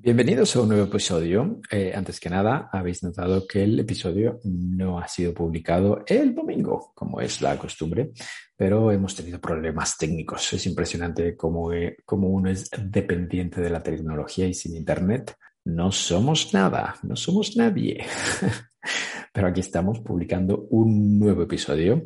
[0.00, 1.60] Bienvenidos a un nuevo episodio.
[1.72, 6.92] Eh, antes que nada, habéis notado que el episodio no ha sido publicado el domingo,
[6.94, 8.12] como es la costumbre,
[8.56, 10.52] pero hemos tenido problemas técnicos.
[10.52, 15.90] Es impresionante cómo, eh, cómo uno es dependiente de la tecnología y sin Internet no
[15.90, 18.06] somos nada, no somos nadie.
[19.32, 22.04] pero aquí estamos publicando un nuevo episodio.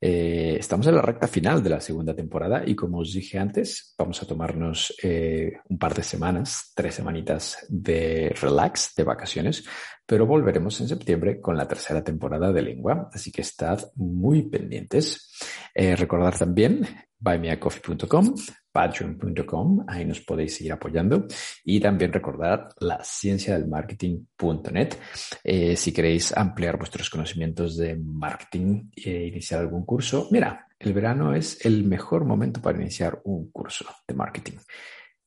[0.00, 3.94] Eh, estamos en la recta final de la segunda temporada y como os dije antes,
[3.96, 9.64] vamos a tomarnos eh, un par de semanas, tres semanitas de relax, de vacaciones,
[10.06, 15.32] pero volveremos en septiembre con la tercera temporada de lengua, así que estad muy pendientes.
[15.74, 16.86] Eh, recordad también
[17.18, 18.34] buymeacoffee.com,
[18.74, 21.26] patreon.com, ahí nos podéis seguir apoyando
[21.64, 24.96] y también recordar la ciencia del marketing.net.
[25.44, 31.36] Eh, si queréis ampliar vuestros conocimientos de marketing e iniciar algún curso, mira, el verano
[31.36, 34.58] es el mejor momento para iniciar un curso de marketing.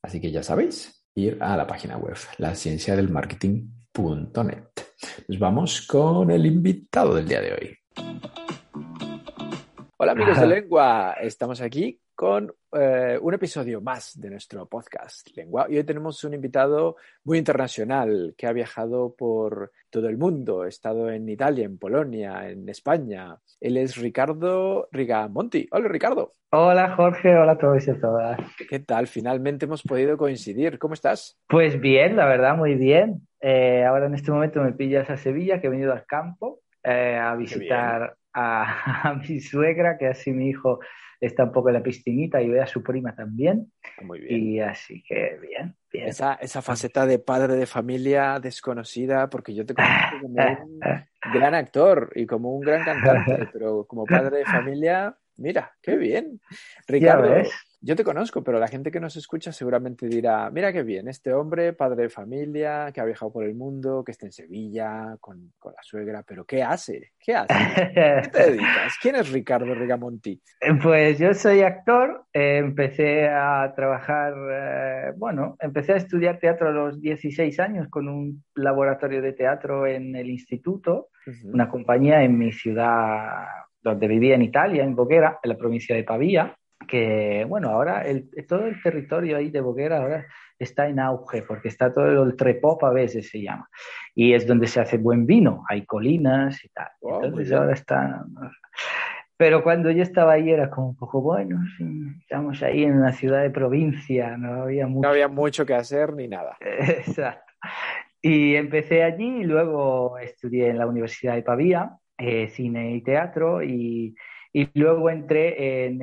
[0.01, 4.63] Así que ya sabéis, ir a la página web, la ciencia del marketing.net.
[5.29, 7.77] Nos vamos con el invitado del día de hoy.
[9.95, 15.67] Hola amigos de lengua, estamos aquí con eh, un episodio más de nuestro podcast Lengua
[15.69, 20.67] y hoy tenemos un invitado muy internacional que ha viajado por todo el mundo, ha
[20.67, 23.37] estado en Italia, en Polonia, en España.
[23.61, 25.67] Él es Ricardo Rigamonti.
[25.71, 26.31] Hola Ricardo.
[26.49, 28.39] Hola Jorge, hola a todos y a todas.
[28.67, 29.05] ¿Qué tal?
[29.05, 30.79] Finalmente hemos podido coincidir.
[30.79, 31.39] ¿Cómo estás?
[31.47, 33.27] Pues bien, la verdad, muy bien.
[33.39, 37.15] Eh, ahora en este momento me pillas a Sevilla, que he venido al campo eh,
[37.15, 40.79] a visitar a, a, mi suegra, que así mi hijo
[41.19, 43.71] está un poco en la piscinita y ve a su prima también.
[44.01, 44.43] Muy bien.
[44.43, 46.07] Y así que bien, bien.
[46.07, 50.79] Esa, esa faceta de padre de familia desconocida, porque yo te conozco como un
[51.33, 56.39] gran actor y como un gran cantante, pero como padre de familia, mira, qué bien.
[56.87, 57.43] Ricardo,
[57.79, 61.33] yo te conozco, pero la gente que nos escucha seguramente dirá, mira qué bien, este
[61.33, 65.53] hombre, padre de familia, que ha viajado por el mundo, que está en Sevilla con,
[65.59, 67.11] con la suegra, pero ¿qué hace?
[67.19, 67.53] ¿Qué hace?
[67.93, 68.95] ¿Qué te dedicas?
[68.99, 70.41] ¿Quién es Ricardo Rigamonti?
[70.81, 76.71] Pues yo soy actor, eh, empecé a trabajar, eh, bueno, empecé a estudiar teatro a
[76.71, 81.53] los 16 años con un laboratorio de teatro en el instituto, uh -huh.
[81.53, 83.45] una compañía en mi ciudad
[83.83, 88.29] donde vivía en Italia, en Boquera, en la provincia de Pavía que bueno, ahora el,
[88.47, 90.25] todo el territorio ahí de Boquera ahora
[90.59, 93.69] está en auge porque está todo el trepop a veces se llama
[94.15, 96.89] y es donde se hace buen vino, hay colinas y tal.
[97.01, 98.25] Oh, Entonces ahora está...
[99.39, 101.85] Pero cuando yo estaba ahí era como un poco bueno, sí,
[102.21, 106.13] estamos ahí en una ciudad de provincia, no había mucho, no había mucho que hacer
[106.13, 106.57] ni nada.
[106.61, 107.53] Exacto.
[108.19, 113.61] Y empecé allí y luego estudié en la Universidad de Pavía, eh, cine y teatro
[113.61, 114.15] y,
[114.57, 116.01] y luego entré en,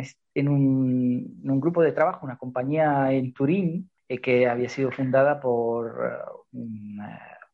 [0.49, 5.41] un, en, un, grupo de trabajo, una compañía en Turín eh, que había sido fundada
[5.41, 5.87] por
[6.53, 7.01] uh, un,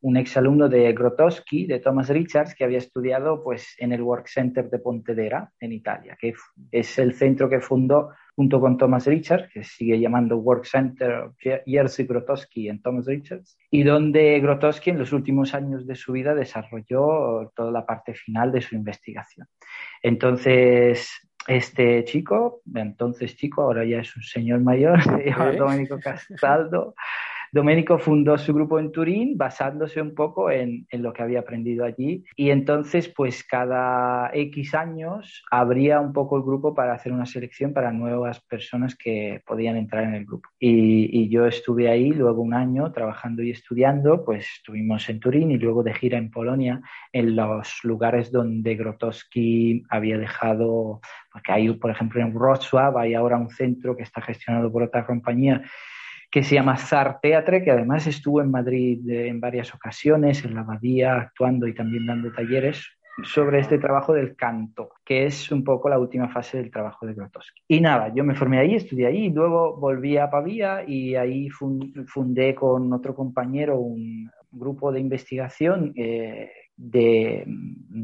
[0.03, 4.71] un exalumno de Grotowski, de Thomas Richards, que había estudiado pues, en el Work Center
[4.71, 6.35] de Pontedera, en Italia, que
[6.71, 12.05] es el centro que fundó junto con Thomas Richards, que sigue llamando Work Center Jerzy
[12.05, 17.53] Grotowski en Thomas Richards, y donde Grotowski en los últimos años de su vida desarrolló
[17.55, 19.47] toda la parte final de su investigación.
[20.03, 21.11] Entonces,
[21.47, 26.95] este chico, entonces chico, ahora ya es un señor mayor, se llama Domenico Castaldo.
[27.53, 31.85] Domenico fundó su grupo en Turín basándose un poco en, en, lo que había aprendido
[31.85, 37.27] allí y entonces pues cada X años abría un poco el grupo para hacer una
[37.27, 40.49] selección para nuevas personas que podían entrar en el grupo.
[40.59, 45.51] Y, y yo estuve ahí luego un año trabajando y estudiando, pues estuvimos en Turín
[45.51, 46.81] y luego de gira en Polonia
[47.13, 51.01] en los lugares donde Grotowski había dejado,
[51.33, 55.07] porque hay por ejemplo en Wrocław hay ahora un centro que está gestionado por otra
[55.07, 55.63] compañía
[56.31, 60.61] que se llama Zar Teatre, que además estuvo en Madrid en varias ocasiones, en la
[60.61, 62.87] abadía, actuando y también dando talleres
[63.25, 67.15] sobre este trabajo del canto, que es un poco la última fase del trabajo de
[67.15, 67.61] Grotowski.
[67.69, 72.55] Y nada, yo me formé ahí, estudié ahí, luego volví a Pavía y ahí fundé
[72.55, 77.45] con otro compañero un grupo de investigación eh, de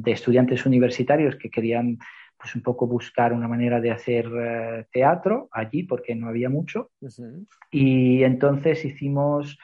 [0.04, 1.98] estudiantes universitarios que querían
[2.38, 6.90] pues un poco buscar una manera de hacer uh, teatro allí porque no había mucho.
[7.00, 7.46] Uh -huh.
[7.70, 9.58] Y entonces hicimos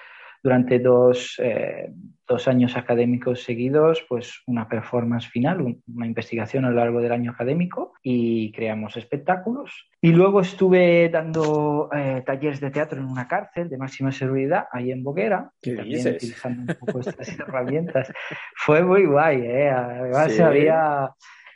[0.44, 1.92] durante dos, eh,
[2.26, 7.12] dos años académicos seguidos, pues una performance final, un- una investigación a lo largo del
[7.12, 9.70] año académico y creamos espectáculos.
[10.00, 14.90] Y luego estuve dando eh, talleres de teatro en una cárcel de máxima seguridad, ahí
[14.90, 16.16] en Boguera, ¿Qué y también dices?
[16.16, 18.12] utilizando un poco estas herramientas.
[18.56, 19.70] Fue muy guay, ¿eh?
[19.70, 20.42] Además Sí.
[20.42, 21.08] había...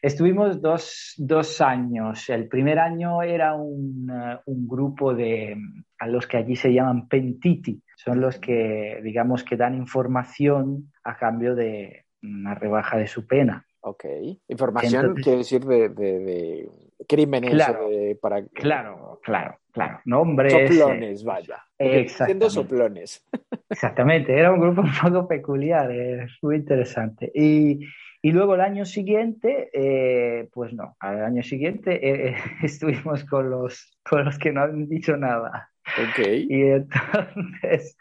[0.03, 2.29] Estuvimos dos, dos años.
[2.29, 5.57] El primer año era un, eh, un grupo de,
[5.99, 7.81] a los que allí se llaman pentiti.
[7.97, 13.65] Son los que, digamos, que dan información a cambio de una rebaja de su pena.
[13.81, 14.05] Ok.
[14.49, 16.69] Información Entonces- quiere decir de, de- de
[17.09, 17.89] crímenes Claro.
[17.89, 20.01] de para Claro, claro, claro.
[20.07, 20.53] Nombres.
[20.53, 21.63] soplones, eh, vaya.
[21.79, 22.51] Exactamente.
[22.51, 23.25] Soplones.
[23.71, 27.31] Exactamente, era un grupo un poco peculiar, eh, muy interesante.
[27.35, 27.81] Y,
[28.27, 33.97] y luego el año siguiente, eh, pues no, al año siguiente eh, estuvimos con los,
[34.03, 35.71] con los que no han dicho nada.
[35.87, 36.27] Ok.
[36.49, 37.97] Y entonces,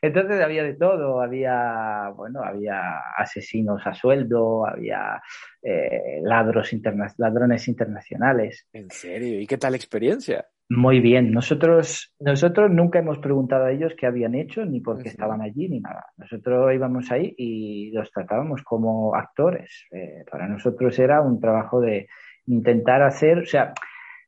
[0.00, 5.20] entonces había de todo, había, bueno, había asesinos a sueldo, había
[5.60, 8.68] eh, ladros interna- ladrones internacionales.
[8.72, 9.40] ¿En serio?
[9.40, 10.46] ¿Y qué tal experiencia?
[10.70, 15.10] Muy bien, nosotros, nosotros nunca hemos preguntado a ellos qué habían hecho, ni por qué
[15.10, 16.06] estaban allí, ni nada.
[16.16, 19.86] Nosotros íbamos ahí y los tratábamos como actores.
[19.92, 22.08] Eh, para nosotros era un trabajo de
[22.46, 23.74] intentar hacer, o sea,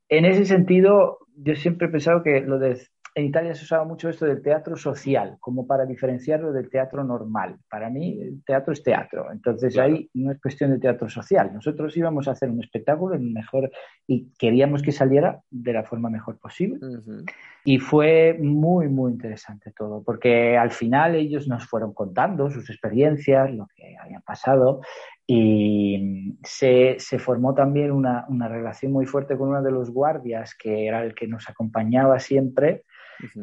[0.09, 2.79] en ese sentido, yo siempre he pensado que lo de,
[3.17, 7.57] en Italia se usaba mucho esto del teatro social, como para diferenciarlo del teatro normal.
[7.71, 9.95] Para mí, el teatro es teatro, entonces Claro.
[9.95, 11.51] ahí no es cuestión de teatro social.
[11.55, 13.71] Nosotros íbamos a hacer un espectáculo mejor
[14.07, 16.79] y queríamos que saliera de la forma mejor posible.
[16.87, 17.25] Ujú.
[17.65, 23.51] Y fue muy, muy interesante todo, porque al final ellos nos fueron contando sus experiencias,
[23.51, 24.83] lo que habían pasado,
[25.27, 30.55] y se, se formó también una, una relación muy fuerte con uno de los guardias,
[30.55, 32.85] que era el que nos acompañaba siempre,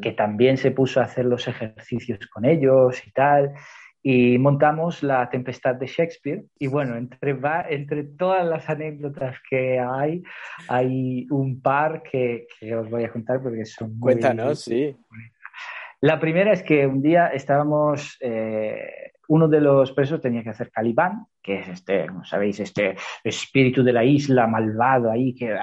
[0.01, 3.53] Que también se puso a hacer los ejercicios con ellos y tal.
[4.05, 6.43] Y montamos La Tempestad de Shakespeare.
[6.59, 10.21] Y bueno, entre, va- entre todas las anécdotas que hay,
[10.67, 14.13] hay un par que, que os voy a contar porque son muy...
[14.13, 14.95] Cuéntanos, sí.
[16.01, 20.69] La primera es que un día estábamos, eh, uno de los presos tenía que hacer
[20.69, 25.57] Calibán, que es este, como sabéis, este espíritu de la isla malvado ahí, que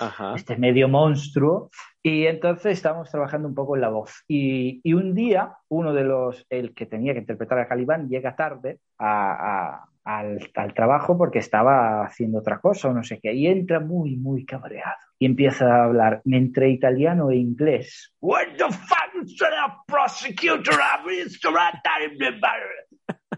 [0.00, 0.34] Ajá.
[0.34, 1.70] este medio monstruo.
[2.04, 4.24] Y entonces estábamos trabajando un poco en la voz.
[4.26, 8.34] Y, y un día, uno de los, el que tenía que interpretar a Calibán, llega
[8.34, 13.32] tarde a- a- al, al trabajo porque estaba haciendo otra cosa o no sé qué.
[13.34, 14.96] Y entra muy, muy cabreado.
[15.16, 18.12] Y empieza a hablar entre italiano e inglés.
[18.20, 20.74] What the fuck is a prosecutor?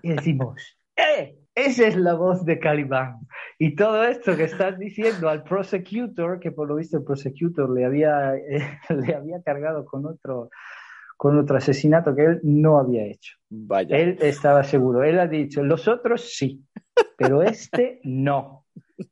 [0.02, 1.38] Y decimos, ¡eh!
[1.54, 3.20] Esa es la voz de Calibán.
[3.58, 7.84] Y todo esto que estás diciendo al prosecutor, que por lo visto el prosecutor le
[7.84, 10.50] había, eh, le había cargado con otro,
[11.16, 13.36] con otro asesinato que él no había hecho.
[13.48, 13.96] Vaya.
[13.96, 15.04] Él estaba seguro.
[15.04, 16.64] Él ha dicho, los otros sí,
[17.16, 18.66] pero este no.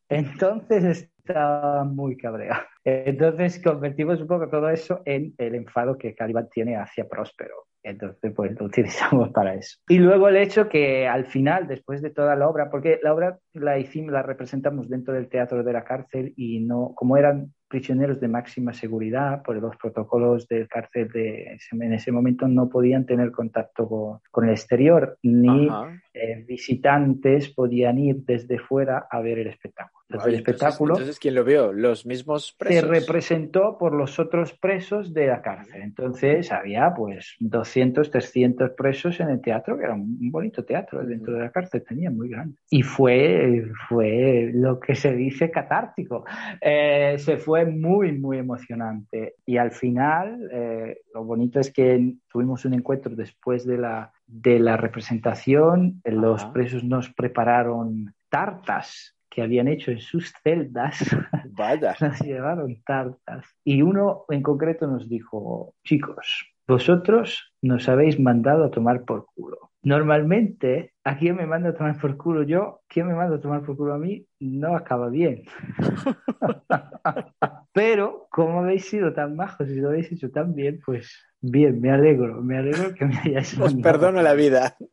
[0.08, 2.62] Entonces estaba muy cabreado.
[2.84, 7.66] Entonces convertimos un poco todo eso en el enfado que Calibán tiene hacia Próspero.
[7.84, 9.78] Entonces, pues lo utilizamos para eso.
[9.88, 13.38] Y luego el hecho que al final, después de toda la obra, porque la obra
[13.54, 18.20] la hicimos, la representamos dentro del teatro de la cárcel y no, como eran prisioneros
[18.20, 23.06] de máxima seguridad, por los protocolos del cárcel de ese- en ese momento no podían
[23.06, 25.68] tener contacto con, con el exterior, ni
[26.12, 30.01] eh, visitantes podían ir desde fuera a ver el espectáculo.
[30.12, 31.72] Entonces, Vale, el espectáculo Entonces, ¿quién lo vio?
[31.72, 32.90] Los mismos se presos.
[32.90, 35.80] representó por los otros presos de la cárcel.
[35.80, 41.32] Entonces había pues 200, 300 presos en el teatro, que era un bonito teatro dentro
[41.32, 42.56] de la cárcel, tenía muy grande.
[42.68, 46.24] Y fue, fue lo que se dice catártico.
[46.60, 49.36] Eh, se fue muy, muy emocionante.
[49.46, 54.58] Y al final, eh, lo bonito es que tuvimos un encuentro después de la, de
[54.58, 56.02] la representación.
[56.04, 56.52] Los Ajá.
[56.52, 60.98] presos nos prepararon tartas que habían hecho en sus celdas
[61.56, 61.94] Vaya.
[62.00, 63.46] nos llevaron tartas.
[63.64, 69.70] Y uno en concreto nos dijo, chicos, vosotros nos habéis mandado a tomar por culo.
[69.84, 72.82] Normalmente, ¿a quién me manda a tomar por culo yo?
[72.88, 74.26] ¿Quién me manda a tomar por culo a mí?
[74.38, 75.42] No acaba bien.
[77.72, 81.10] Pero, como habéis sido tan majos y lo habéis hecho tan bien, pues
[81.40, 83.82] bien, me alegro, me alegro que me hayáis Os mandado.
[83.82, 84.76] perdono la vida.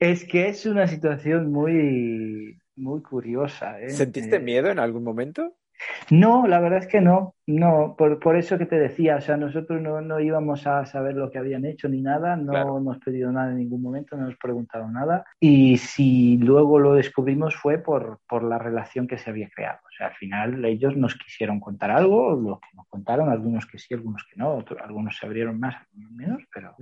[0.00, 3.80] Es que es una situación muy, muy curiosa.
[3.80, 3.90] ¿eh?
[3.90, 5.54] ¿Sentiste Eh, miedo en algún momento?
[6.10, 9.36] No, la verdad es que no, no, por, por eso que te decía, o sea,
[9.36, 12.78] nosotros no, no íbamos a saber lo que habían hecho ni nada, no Claro.
[12.78, 17.54] hemos pedido nada en ningún momento, no nos preguntaron nada, y si luego lo descubrimos
[17.54, 21.14] fue por, por la relación que se había creado, o sea, al final ellos nos
[21.14, 25.26] quisieron contar algo, los que nos contaron, algunos que sí, algunos que no, algunos se
[25.26, 26.74] abrieron más, algunos menos, pero...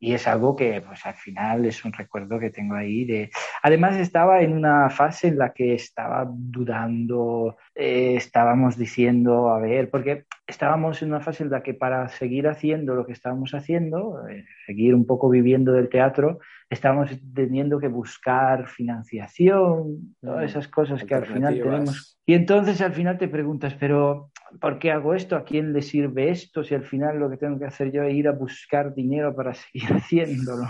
[0.00, 3.30] Y es algo que, pues al final es un recuerdo que tengo ahí de...
[3.62, 9.88] Además estaba en una fase en la que estaba dudando, eh, estábamos diciendo, a ver,
[9.90, 14.26] porque estábamos en una fase en la que para seguir haciendo lo que estábamos haciendo,
[14.28, 21.04] eh, seguir un poco viviendo del teatro, estábamos teniendo que buscar financiación, todas esas cosas
[21.04, 22.18] que al final tenemos.
[22.26, 25.36] Y entonces al final te preguntas, pero ¿por qué hago esto?
[25.36, 26.64] ¿A quién le sirve esto?
[26.64, 29.54] Si al final lo que tengo que hacer yo es ir a buscar dinero para
[29.54, 30.64] seguir haciéndolo.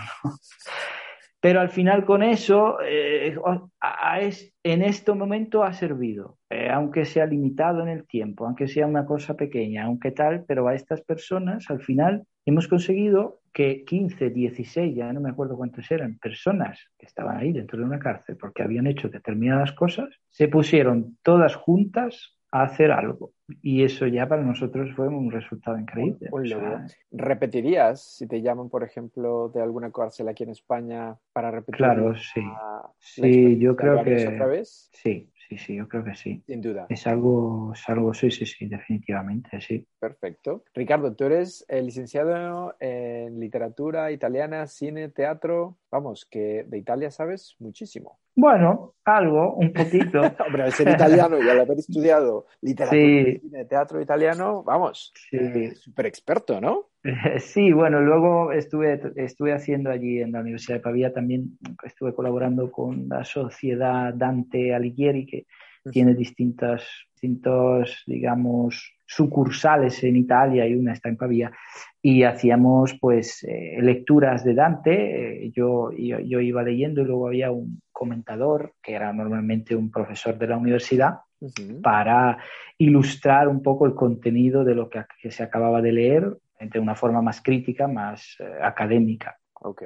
[1.43, 3.35] Pero al final con eso, eh,
[4.63, 9.05] en este momento ha servido, eh, aunque sea limitado en el tiempo, aunque sea una
[9.05, 14.95] cosa pequeña, aunque tal, pero a estas personas al final hemos conseguido que 15, 16,
[14.95, 18.63] ya no me acuerdo cuántos eran, personas que estaban ahí dentro de una cárcel porque
[18.63, 23.33] habían hecho determinadas cosas, se pusieron todas juntas a hacer algo.
[23.63, 26.31] Y eso ya para nosotros fue un resultado increíble.
[27.11, 31.77] ¿Repetirías si te llaman, por ejemplo, de alguna cárcel aquí en España para repetir?
[31.77, 32.43] Claro, sí.
[32.99, 34.29] sí, yo creo que...
[34.29, 34.91] Otra vez?
[34.93, 36.43] Sí, sí, sí, yo creo que sí.
[36.47, 36.87] Sin duda.
[36.89, 39.87] Es algo, es algo, sí, sí, sí, definitivamente, sí.
[39.99, 40.65] Perfecto.
[40.75, 45.79] Ricardo, tú eres el licenciado en literatura italiana, cine, teatro.
[45.91, 48.19] Vamos, que de Italia sabes muchísimo.
[48.35, 50.21] Bueno, algo, un poquito.
[50.47, 55.75] Hombre, al ser italiano y al haber estudiado literatura y cine, teatro italiano, vamos, sí.
[55.75, 56.92] súper experto, ¿no?
[57.41, 62.71] Sí, bueno, luego estuve, estuve haciendo allí en la Universidad de Pavía, también estuve colaborando
[62.71, 65.47] con la Sociedad Dante Alighieri, que
[65.91, 71.51] tiene distintas, distintos, digamos, sucursales en Italia y una está en Pavía,
[72.01, 77.27] y hacíamos pues eh, lecturas de Dante, eh, yo, yo, yo, iba leyendo y luego
[77.27, 81.19] había un comentador, que era normalmente un profesor de la universidad,
[81.83, 82.39] para
[82.79, 86.37] ilustrar un poco el contenido de lo que, que se acababa de leer
[86.71, 89.39] de una forma más crítica, más eh, académica.
[89.55, 89.83] Ok.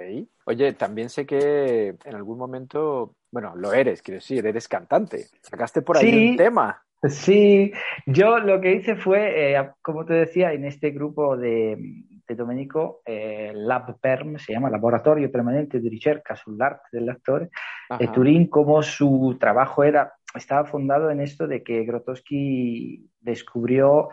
[0.47, 5.27] Oye, también sé que en algún momento, bueno, lo eres, quiero decir, eres cantante.
[5.43, 6.83] Sacaste por ahí sí, un tema.
[7.03, 7.73] Sí,
[8.07, 11.77] yo lo que hice fue, eh, como te decía, en este grupo de,
[12.27, 17.51] de Domenico, eh, Lab PERM, se llama Laboratorio Permanente de Ricerca sull'arte dell'attore,
[17.99, 24.09] de Turín, como su trabajo era, estaba fundado en esto de que Grotowski descubrió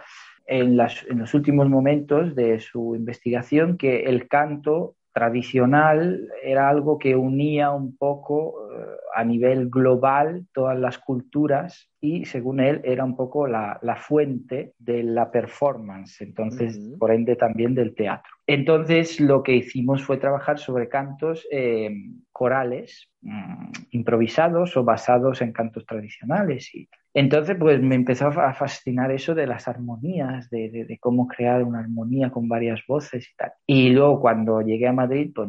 [0.45, 6.97] en, las, en, los últimos momentos de su investigación que el canto tradicional era algo
[6.97, 13.03] que unía un poco uh, a nivel global todas las culturas y según él era
[13.03, 16.97] un poco la, la fuente de la performance, entonces uh -huh.
[16.97, 18.31] por ende también del teatro.
[18.47, 21.91] Entonces lo que hicimos fue trabajar sobre cantos eh,
[22.33, 29.11] corales mmm, improvisados o basados en cantos tradicionales y entonces, pues me empezó a fascinar
[29.11, 33.35] eso de las armonías, de, de, de, cómo crear una armonía con varias voces y
[33.35, 33.51] tal.
[33.67, 35.47] Y luego cuando llegué a Madrid, pues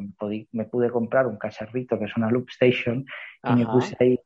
[0.53, 3.07] me pude comprar un cacharrito que es una loop station
[3.43, 3.55] Ajá.
[3.55, 4.21] y me puse ahí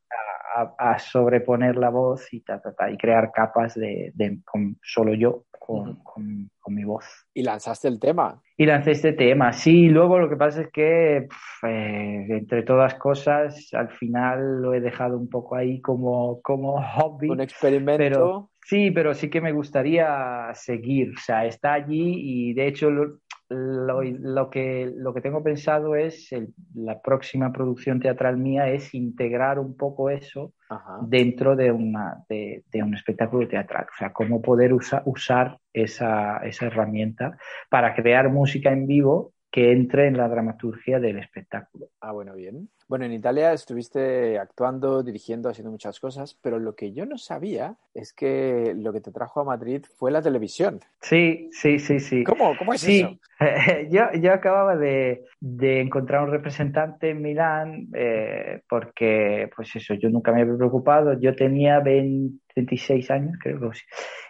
[0.56, 4.76] a, a, sobreponer la voz y, ta, ta, ta, y crear capas de, de con
[4.82, 6.02] solo yo, con, uh -huh.
[6.02, 7.04] con, con, mi voz.
[7.34, 8.42] Y lanzaste el tema.
[8.56, 9.88] Y lancé este tema, sí.
[9.88, 14.80] Luego lo que pasa es que, pff, eh, entre todas cosas, al final lo he
[14.80, 17.30] dejado un poco ahí como, como hobby.
[17.30, 17.98] Un experimento.
[17.98, 21.10] Pero, sí, pero sí que me gustaría seguir.
[21.16, 25.96] O sea, está allí y de hecho lo, lo, lo, que, lo que tengo pensado
[25.96, 30.98] es, el, la próxima producción teatral mía es integrar un poco eso Ajá.
[31.02, 33.84] dentro de, una, de, de, un espectáculo teatral.
[33.84, 37.38] O sea, cómo poder usa, usar esa, esa herramienta
[37.70, 41.88] para crear música en vivo que entre en la dramaturgia del espectáculo.
[42.00, 42.68] Ah, bueno, bien.
[42.86, 47.76] Bueno, en Italia estuviste actuando, dirigiendo, haciendo muchas cosas, pero lo que yo no sabía
[47.94, 50.80] es que lo que te trajo a Madrid fue la televisión.
[51.00, 52.24] Sí, sí, sí, sí.
[52.24, 53.00] ¿Cómo, cómo es sí.
[53.00, 53.18] eso?
[53.90, 60.10] yo, yo acababa de, de, encontrar un representante en Milán eh, porque, pues eso, yo
[60.10, 61.18] nunca me había preocupado.
[61.20, 63.84] Yo tenía 20, 26 años, creo que sí.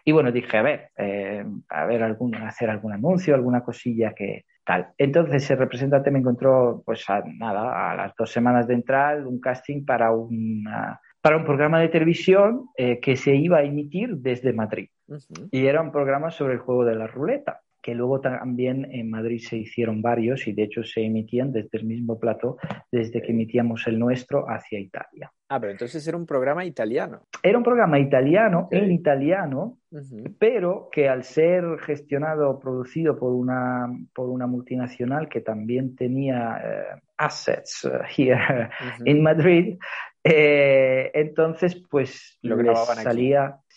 [0.04, 4.44] Y bueno, dije, a ver, eh, a ver, algún, hacer algún anuncio, alguna cosilla que,
[4.68, 4.88] Tal.
[4.98, 9.40] Entonces el representante me encontró, pues a, nada, a las dos semanas de entrar, un
[9.40, 14.52] casting para, una, para un programa de televisión eh, que se iba a emitir desde
[14.52, 14.90] Madrid.
[15.06, 15.48] Uh -huh.
[15.52, 19.40] Y era un programa sobre el juego de la ruleta, que luego también en Madrid
[19.40, 22.58] se hicieron varios y de hecho se emitían desde el mismo plato
[22.92, 25.32] desde que emitíamos el nuestro hacia Italia.
[25.50, 27.22] Ah, pero entonces era un programa italiano.
[27.42, 28.80] Era un programa italiano, okay.
[28.80, 30.34] en italiano, uh -huh.
[30.38, 36.60] pero que al ser gestionado, producido por una, por una multinacional que también tenía
[36.96, 39.02] uh, assets uh, here uh -huh.
[39.06, 39.78] en Madrid,
[40.24, 43.06] Eh, entonces, pues Lo les grababan aquí.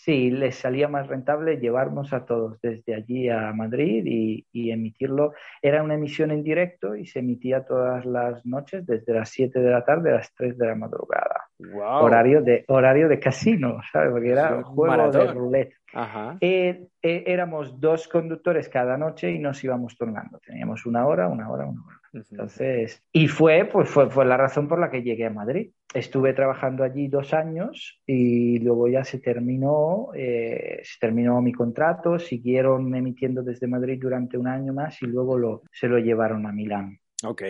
[0.02, 5.32] Sí, les salía más rentable llevarnos a todos desde allí a Madrid y, y emitirlo.
[5.62, 9.70] Era una emisión en directo y se emitía todas las noches desde las 7 de
[9.70, 11.46] la tarde a las 3 de la madrugada.
[11.58, 12.04] Wow.
[12.04, 14.10] Horario de, horario de casino, ¿sabes?
[14.10, 15.34] Porque era un juego de maratón.
[15.36, 15.74] roulette.
[15.94, 16.36] Ajá.
[16.40, 20.40] Eh, eh, éramos dos conductores cada noche y nos íbamos turnando.
[20.44, 22.02] Teníamos una hora, una hora, una hora.
[22.12, 25.70] Entonces, y fue, pues fue, fue la razón por la que llegué a Madrid.
[25.94, 32.18] Estuve trabajando allí dos años y luego ya se terminó, eh, se terminó mi contrato,
[32.18, 36.52] siguieron emitiendo desde Madrid durante un año más y luego lo, se lo llevaron a
[36.52, 36.98] Milán.
[37.24, 37.42] Ok.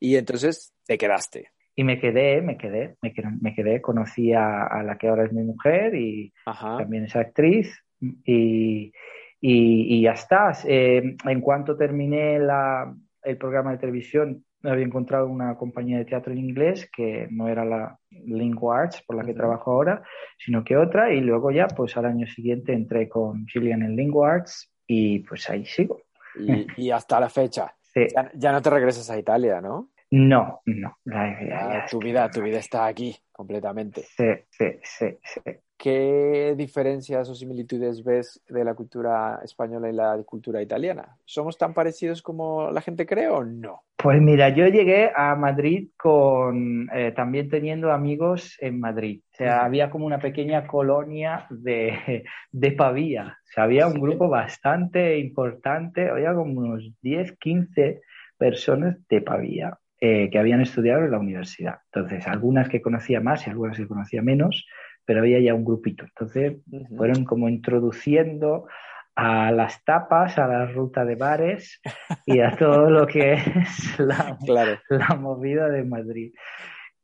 [0.00, 1.48] Y entonces te quedaste.
[1.74, 5.24] Y me quedé, me quedé, me quedé, me quedé, conocí a, a la que ahora
[5.24, 6.78] es mi mujer y Ajá.
[6.78, 8.92] también es actriz y,
[9.40, 10.52] y, y ya está.
[10.66, 16.32] Eh, en cuanto terminé la, el programa de televisión, había encontrado una compañía de teatro
[16.32, 20.02] en inglés que no era la Lingua Arts por la que trabajo ahora,
[20.38, 24.34] sino que otra y luego ya pues al año siguiente entré con Gillian en Lingua
[24.34, 26.02] Arts y pues ahí sigo.
[26.38, 27.72] Y, y hasta la fecha.
[27.96, 28.08] Sí.
[28.14, 29.88] Ya, ya no te regresas a Italia, ¿no?
[30.10, 30.96] No, no.
[31.04, 34.02] ya- tu vida, tu vida está aquí completamente.
[34.02, 35.40] Sí, sí, sí, sí.
[35.76, 41.16] ¿Qué diferencias o similitudes ves de la cultura española y la cultura italiana?
[41.24, 43.82] ¿Somos tan parecidos como la gente cree o no?
[43.96, 49.20] Pues mira, yo llegué a Madrid con eh, también teniendo amigos en Madrid.
[49.32, 53.36] O sea, había como una pequeña colonia de, de Pavía.
[53.42, 54.00] O sea, había un Sí.
[54.00, 58.00] grupo bastante importante, había como unos 10, 15
[58.38, 61.78] personas de Pavía eh, que habían estudiado en la universidad.
[61.92, 64.66] Entonces, algunas que conocía más y algunas que conocía menos,
[65.04, 66.04] pero había ya un grupito.
[66.04, 66.56] Entonces,
[66.96, 68.66] fueron como introduciendo
[69.14, 71.80] a las tapas, a la ruta de bares
[72.26, 74.78] y a todo lo que es la, Claro.
[74.90, 76.34] la movida de Madrid.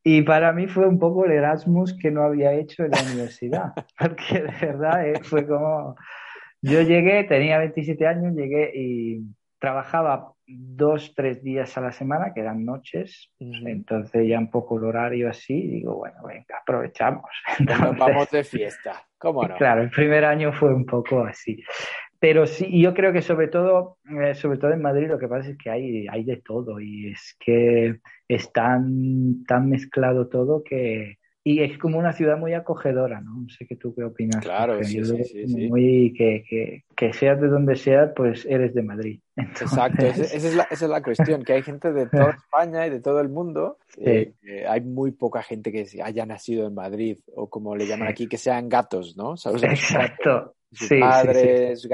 [0.05, 3.73] Y para mí fue un poco el Erasmus que no había hecho en la universidad,
[3.99, 5.97] porque de verdad eh, fue como...
[6.61, 9.23] Yo llegué, tenía 27 años, llegué y
[9.59, 13.67] trabajaba dos, tres días a la semana, que eran noches, Ujú.
[13.67, 17.31] entonces ya un poco el horario así, digo, bueno, venga, aprovechamos.
[17.61, 19.07] Nos Entonces, vamos de fiesta.
[19.19, 19.57] ¿Cómo no?
[19.57, 21.63] Claro, el primer año fue un poco así.
[22.19, 25.51] Pero sí, yo creo que sobre todo, eh, sobre todo en Madrid, lo que pasa
[25.51, 31.19] es que hay, hay de todo y es que es tan, tan mezclado todo que...
[31.45, 33.35] Y es como una ciudad muy acogedora, ¿no?
[33.41, 34.45] No sé qué tú qué opinas.
[34.45, 35.01] Claro, sí.
[35.69, 39.21] Muy, que, que, que seas de donde seas, pues eres de Madrid.
[39.37, 42.91] Exacto, esa, es la, esa es la cuestión, que hay gente de toda España y
[42.91, 43.79] de todo el mundo.
[43.99, 48.09] eh, eh, hay muy poca gente que haya nacido en Madrid o como le llaman
[48.09, 49.37] aquí, que sean gatos, ¿no?
[49.37, 49.65] ¿Sabes?
[49.65, 50.55] Exacto.
[50.73, 51.89] Su Sí, padre es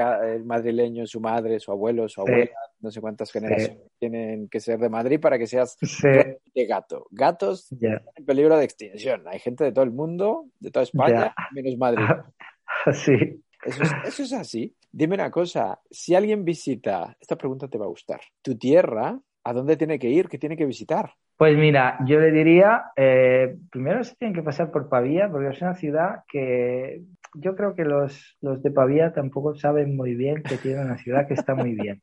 [0.45, 4.89] madrileño, su madre, su abuelo, su abuela, no sé cuántas generaciones tienen que ser de
[4.89, 7.07] Madrid para que seas realmente gato.
[7.11, 8.01] Gatos ya.
[8.15, 9.23] en peligro de extinción.
[9.27, 12.05] Hay gente de todo el mundo, de toda España, menos Madrid.
[12.93, 13.43] Sí.
[13.65, 14.73] Eso es, eso es así.
[14.89, 19.53] Dime una cosa, si alguien visita, esta pregunta te va a gustar, tu tierra, ¿a
[19.53, 20.29] dónde tiene que ir?
[20.29, 21.11] ¿Qué tiene que visitar?
[21.39, 25.61] Pues mira, yo le diría, eh, primero se tienen que pasar por Pavía, porque es
[25.61, 27.01] una ciudad que
[27.35, 31.27] yo creo que los, los de Pavía tampoco saben muy bien que tiene una ciudad
[31.27, 31.99] que está muy bien.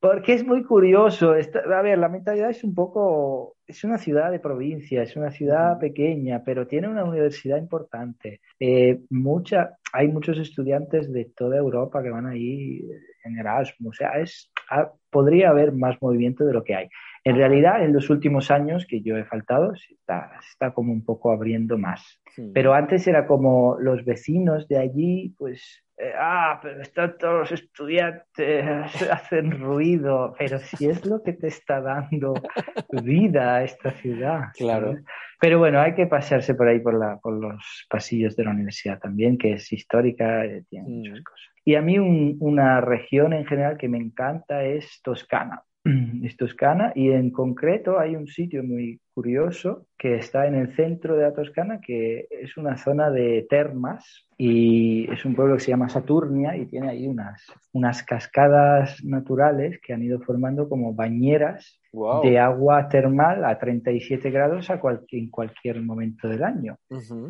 [0.00, 1.34] Porque es muy curioso.
[1.34, 5.30] Está- a ver, la mentalidad es un poco, es una ciudad de provincia, es una
[5.30, 8.40] ciudad pequeña, pero tiene una universidad importante.
[8.58, 12.82] Eh, mucha, hay muchos estudiantes de toda Europa que van ahí
[13.24, 13.90] en Erasmus.
[13.90, 16.88] O sea, es, ah, podría haber más movimiento de lo que hay.
[17.24, 20.92] En realidad, en los últimos años que yo he faltado, se está, se está como
[20.92, 22.20] un poco abriendo más.
[22.36, 22.52] Hmm.
[22.54, 27.52] Pero antes era como los vecinos de allí, pues, eh, ah, pero están todos los
[27.52, 28.64] estudiantes,
[29.12, 32.32] hacen ruido, pero si es lo que te está dando
[33.04, 34.44] vida a esta ciudad.
[34.56, 34.92] Claro.
[34.92, 35.04] ¿sabes?
[35.40, 38.98] Pero bueno, hay que pasearse por ahí, por, la, por los pasillos de la universidad
[38.98, 40.92] también, que es histórica, eh, tiene Mm.
[40.98, 41.46] muchas cosas.
[41.64, 45.62] Y a mí un- una región en general que me encanta es Toscana.
[46.22, 51.16] Es Toscana y en concreto hay un sitio muy curioso que está en el centro
[51.16, 55.70] de la Toscana que es una zona de termas y es un pueblo que se
[55.70, 61.76] llama Saturnia y tiene ahí unas, unas cascadas naturales que han ido formando como bañeras
[61.92, 62.22] Wow.
[62.22, 66.76] de agua termal a 37 grados a cualquier, en cualquier momento del año.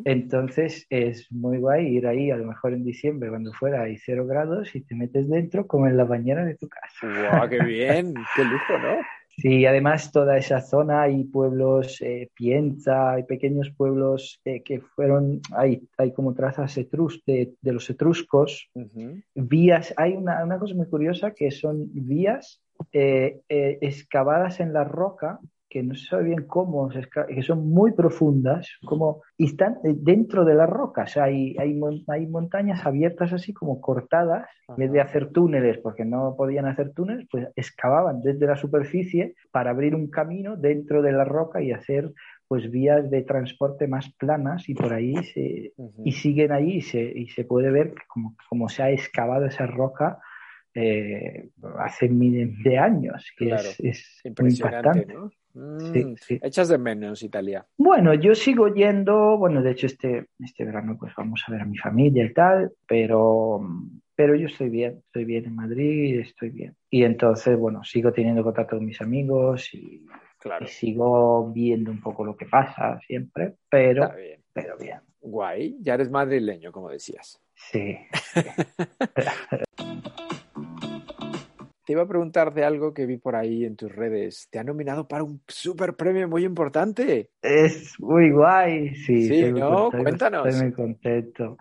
[0.05, 4.27] Entonces es muy guay ir ahí, a lo mejor en diciembre, cuando fuera hay cero
[4.27, 7.31] grados y te metes dentro como en la bañera de tu casa.
[7.31, 8.97] Guau, qué bien, qué lujo, ¿no?
[9.41, 15.41] Sí, además toda esa zona hay pueblos, eh, Pienza, hay pequeños pueblos eh, que fueron,
[15.53, 18.69] hay, hay como trazas etrus, de, de los etruscos,
[19.35, 22.61] vías, hay una, una cosa muy curiosa que son vías
[22.93, 25.39] eh, eh, excavadas en la roca
[25.71, 30.55] que no se sabe bien cómo, que son muy profundas, como, y están dentro de
[30.55, 31.17] las rocas.
[31.17, 36.35] Hay, hay, hay montañas abiertas así como cortadas, en vez de hacer túneles, porque no
[36.37, 41.25] podían hacer túneles, pues excavaban desde la superficie para abrir un camino dentro de la
[41.25, 42.13] roca y hacer
[42.49, 45.73] pues vías de transporte más planas y por ahí se,
[46.05, 49.67] y siguen ahí y se, y se puede ver como, como se ha excavado esa
[49.67, 50.19] roca
[50.75, 53.25] eh, hace miles de años.
[53.37, 55.31] Que es, impresionante, ¿no?
[55.55, 57.67] Mm, ¿Echas de menos Italia?
[57.77, 61.65] Bueno, yo sigo yendo, bueno, de hecho este, este verano pues vamos a ver a
[61.65, 63.61] mi familia y tal, pero,
[64.15, 66.77] pero yo estoy bien, estoy bien en Madrid, estoy bien.
[66.89, 70.07] Y entonces, bueno, sigo teniendo contacto con mis amigos y,
[70.67, 74.41] sigo viendo un poco lo que pasa siempre, pero bien.
[74.53, 75.01] pero bien.
[75.21, 77.41] Guay, ya eres madrileño, como decías.
[77.55, 77.99] sí.
[81.91, 84.47] Te iba a preguntar de algo que vi por ahí en tus redes.
[84.49, 87.31] Te ha nominado para un super premio muy importante.
[87.43, 89.27] Es muy guay, sí.
[89.27, 89.91] Sí, ¿no?
[89.91, 90.47] Cuéntanos.
[90.47, 91.57] Estoy muy contento.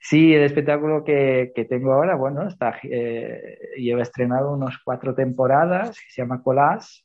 [0.00, 5.98] Sí, el espectáculo que, que tengo ahora, bueno, está, eh, lleva estrenado unos cuatro temporadas,
[5.98, 7.04] que se llama Colás.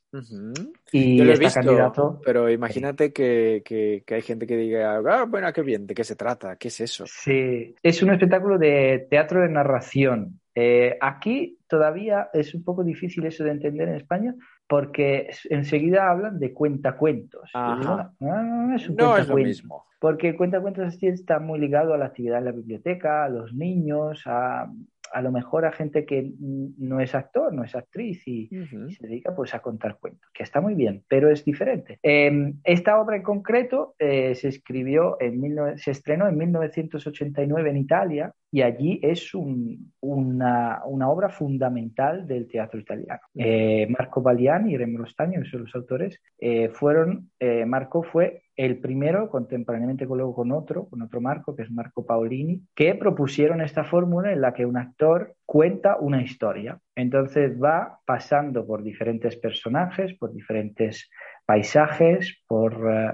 [0.92, 2.20] Y Yo lo he visto, candidato.
[2.24, 6.04] Pero imagínate que, que, que, hay gente que diga, ah, bueno, qué bien, ¿de qué
[6.04, 6.54] se trata?
[6.54, 7.04] ¿Qué es eso?
[7.08, 10.37] Sí, es un espectáculo de teatro de narración.
[10.60, 14.34] Eh, aquí todavía es un poco difícil eso de entender en España
[14.66, 17.48] porque enseguida hablan de cuentacuentos.
[17.54, 19.86] no, no, es un no es lo mismo.
[20.00, 24.68] Porque cuentacuentos está muy ligado a la actividad en la biblioteca, a los niños, a,
[25.12, 29.34] a lo mejor a gente que no es actor, no es actriz y, se dedica
[29.34, 31.98] pues a contar cuentos, que está muy bien, pero es diferente.
[32.02, 35.38] Em, esta obra en concreto eh, se escribió en
[35.78, 43.20] se estrenó en 1989 en Italia y allí es una, obra fundamental del teatro italiano.
[43.34, 47.30] Eh, Marco Baliani y Remo Rostagno, que son los autores, eh, fueron,
[47.66, 52.60] Marco fue el primero, contemporáneamente luego con otro, con otro Marco, que es Marco Paolini,
[52.74, 56.76] que propusieron esta fórmula en la que un actor cuenta una historia.
[56.96, 61.08] Entonces va pasando por diferentes personajes, por diferentes
[61.48, 63.10] paisajes, por eh,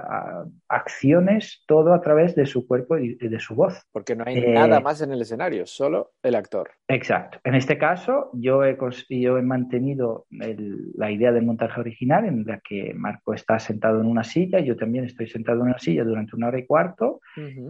[0.68, 3.86] acciones, todo a través de su cuerpo y de su voz.
[3.92, 6.72] Porque no hay nada eh, más en el escenario, solo el actor.
[6.88, 7.38] Exacto.
[7.44, 8.76] En este caso, yo he,
[9.08, 14.06] yo he mantenido la idea del montaje original en la que Marco está sentado en
[14.06, 17.20] una silla, yo también estoy sentado en una silla durante una hora y cuarto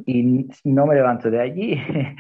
[0.07, 1.79] y no me levanto de allí.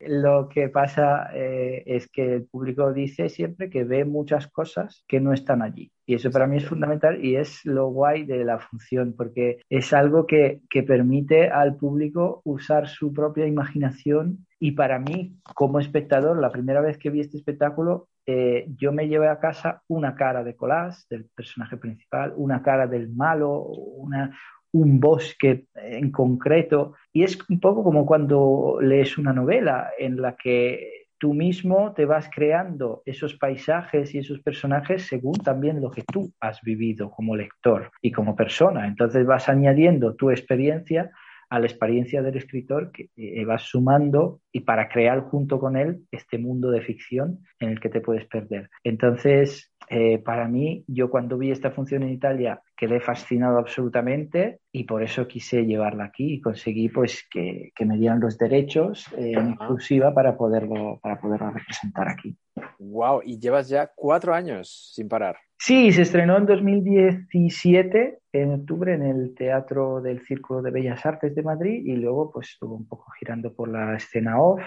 [0.00, 5.18] Lo que pasa eh, es que el público dice siempre que ve muchas cosas que
[5.18, 5.90] no están allí.
[6.06, 9.92] Y eso para mí es fundamental y es lo guay de la función, porque es
[9.92, 14.46] algo que, que permite al público usar su propia imaginación.
[14.60, 19.08] Y para mí, como espectador, la primera vez que vi este espectáculo, eh, yo me
[19.08, 24.36] llevé a casa una cara de Colás, del personaje principal, una cara del malo, una,
[24.72, 26.94] un bosque en concreto.
[27.12, 32.04] Y es un poco como cuando lees una novela en la que tú mismo te
[32.04, 37.36] vas creando esos paisajes y esos personajes según también lo que tú has vivido como
[37.36, 38.86] lector y como persona.
[38.86, 41.10] Entonces vas añadiendo tu experiencia
[41.48, 46.02] a la experiencia del escritor que eh, vas sumando y para crear junto con él
[46.10, 48.70] este mundo de ficción en el que te puedes perder.
[48.82, 54.84] Entonces, eh, para mí, yo cuando vi esta función en Italia quedé fascinado absolutamente y
[54.84, 59.50] por eso quise llevarla aquí y conseguí pues que, me dieran los derechos eh, en
[59.50, 62.36] exclusiva para poderlo, para poderlo representar aquí.
[62.78, 65.36] Wow, y llevas ya cuatro años sin parar.
[65.58, 71.34] Sí, se estrenó en 2017, en octubre, en el Teatro del Círculo de Bellas Artes
[71.34, 74.60] de Madrid y luego pues estuvo un poco girando por la escena off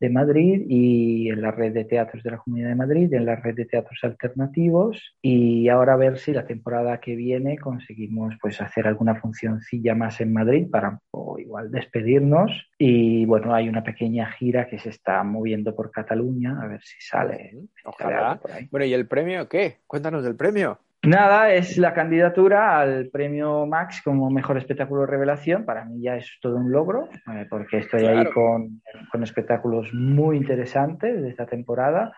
[0.00, 3.36] de Madrid y en la red de teatros de la Comunidad de Madrid, en la
[3.36, 8.60] red de teatros alternativos y ahora a ver si la temporada que viene conseguimos pues
[8.60, 11.00] hacer alguna funcioncilla más en Madrid para
[11.38, 16.66] igual despedirnos y bueno, hay una pequeña gira que se está moviendo por Cataluña a
[16.66, 17.56] ver si sale.
[17.84, 18.40] Ojalá.
[18.70, 19.78] Bueno, ¿y el premio qué?
[19.86, 20.78] Cuéntanos del premio.
[21.06, 25.64] Nada, es la candidatura al premio Max como mejor espectáculo revelación.
[25.64, 30.36] Para mí ya es todo un logro, eh, porque estoy ahí con, con, espectáculos muy
[30.36, 32.12] interesantes de esta temporada.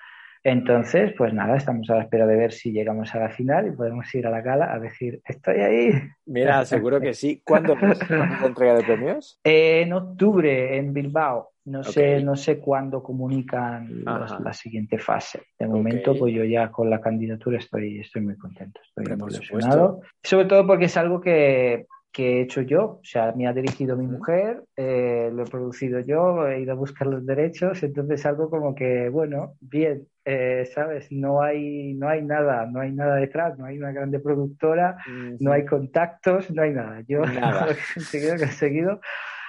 [0.49, 3.73] Entonces, pues nada, estamos a la espera de ver si llegamos a la final y
[3.73, 5.91] podemos ir a la gala a decir, estoy ahí.
[6.25, 7.43] Mira, seguro que sí.
[7.45, 9.41] ¿Cuándo es la entrega de premios?
[9.43, 11.51] en octubre, en Bilbao.
[11.65, 15.43] No sé, no sé cuándo comunican la siguiente fase.
[15.59, 20.01] De momento, pues yo ya con la candidatura estoy, estoy muy contento, estoy muy ilusionado.
[20.23, 23.94] Sobre todo porque es algo que, que he hecho yo, o sea, me ha dirigido
[23.94, 28.48] mi mujer, eh, lo he producido yo, he ido a buscar los derechos, entonces algo
[28.48, 31.12] como que, bueno, bien, eh, ¿sabes?
[31.12, 34.96] No hay, no hay nada, no hay nada detrás, no hay una grande productora,
[35.40, 37.02] no hay contactos, no hay nada.
[37.07, 37.66] Yo Nada.
[37.70, 39.00] he conseguido, he conseguido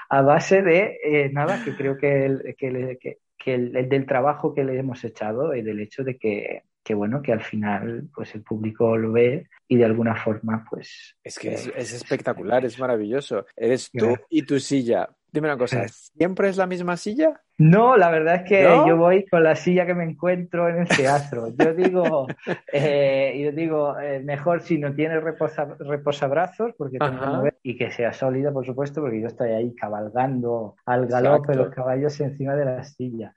[0.09, 3.87] a base de eh, nada, que creo que, el, que, le- que- que el, el
[3.87, 7.41] del trabajo que le hemos echado y del hecho de que, que, bueno, que al
[7.41, 11.73] final pues el público lo ve y de alguna forma pues Es que es, eh,
[11.75, 13.45] es espectacular, es maravilloso.
[13.57, 15.09] Eres tú y tu silla.
[15.29, 15.89] Dime una cosa, Eh.
[15.89, 17.41] ¿siempre es la misma silla?
[17.57, 18.87] No, la verdad es que ¿No?
[18.87, 21.49] yo voy con la silla que me encuentro en el teatro.
[21.59, 22.27] Yo digo,
[22.71, 27.91] eh, yo digo, eh, mejor si no tiene reposa- reposabrazos, porque tengo que y que
[27.91, 31.63] sea sólida, por supuesto, porque yo estoy ahí cabalgando al galope Exacto.
[31.65, 33.33] los caballos encima de la silla.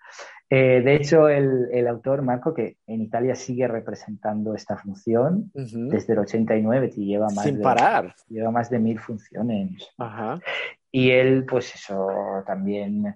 [0.53, 6.13] Eh, de hecho, el, el autor Marco, que en Italia sigue representando esta función desde
[6.15, 8.15] el 89, y lleva más Sin de, parar.
[8.29, 9.89] lleva más de mil funciones.
[9.97, 10.41] Ajá.
[10.91, 12.09] Y él, pues eso,
[12.45, 13.15] también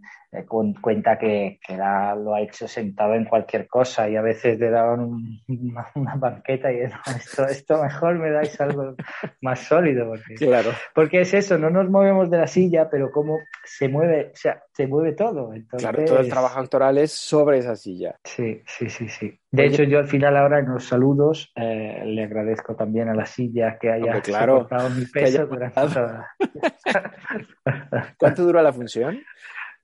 [0.80, 4.70] cuenta que, que la- lo ha hecho sentado en cualquier cosa y a veces le
[4.70, 8.96] daban un- una, una banqueta y no, esto, esto mejor me dais algo
[9.40, 10.08] más sólido.
[10.08, 10.70] Porque, Claro.
[10.94, 14.62] porque es eso, no nos movemos de la silla, pero como se mueve, o sea,
[14.72, 15.52] se mueve todo.
[15.54, 18.16] Entonces, Claro, todo el trabajo actoral es sobre esa silla.
[18.24, 19.38] Sí, sí, sí, sí.
[19.50, 23.24] De hecho, yo al final ahora en los saludos eh, le agradezco también a la
[23.24, 26.28] silla que haya claro, soportado mi que haya peso durante toda
[28.18, 29.20] ¿Cuánto dura la función?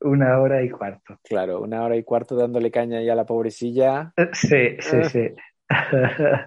[0.00, 1.16] Una hora y cuarto.
[1.22, 4.12] Claro, una hora y cuarto dándole caña ahí a la pobrecilla.
[4.32, 5.04] Sí, sí, Ah.
[5.04, 5.28] sí.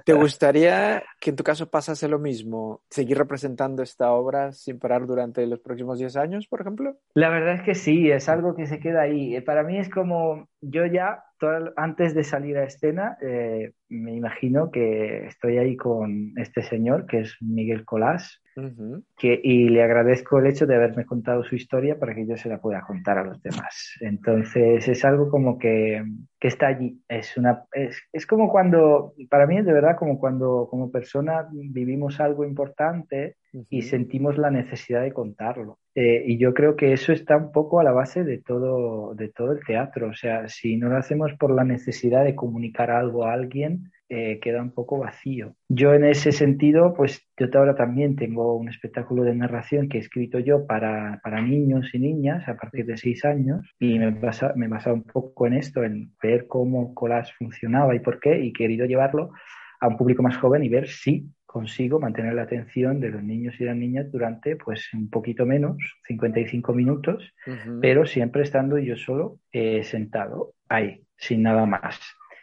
[0.06, 2.82] ¿Te gustaría que en tu caso pasase lo mismo?
[2.90, 6.98] ¿Seguir representando esta obra sin parar durante los próximos 10 años, por ejemplo?
[7.14, 9.36] La verdad es que sí, es algo que se queda ahí.
[9.36, 14.14] Eh, Para mí es como yo ya, todo- antes de salir a escena, eh, me
[14.14, 18.42] imagino que estoy ahí con este señor, que es Miguel Colás,
[19.18, 22.50] Que, y le agradezco el hecho de haberme contado su historia para que yo se
[22.50, 23.98] la pueda contar a los demás.
[24.02, 26.04] Entonces es algo como que,
[26.40, 27.02] que está allí.
[27.08, 31.48] Es, una, es, es como cuando, para mí es de verdad como cuando como persona
[31.52, 33.38] vivimos algo importante
[33.70, 35.80] y sentimos la necesidad de contarlo.
[35.96, 39.30] Eh, y yo creo que eso está un poco a la base de todo, de
[39.30, 40.10] todo el teatro.
[40.10, 44.40] O sea, si no lo hacemos por la necesidad de comunicar algo a alguien, eh,
[44.40, 45.56] queda un poco vacío.
[45.70, 50.02] Yo en ese sentido, pues yo ahora también tengo un espectáculo de narración que he
[50.02, 54.54] escrito yo para, para niños y niñas a partir de seis años y me basa,
[54.56, 58.50] me basa un poco en esto, en ver cómo Collage funcionaba y por qué, y
[58.50, 59.32] he querido llevarlo
[59.80, 63.60] a un público más joven y ver si consigo mantener la atención de los niños
[63.60, 67.80] y las niñas durante pues un poquito menos, 55 minutos, Ujú.
[67.82, 72.00] pero siempre estando yo solo eh, sentado ahí, sin nada más.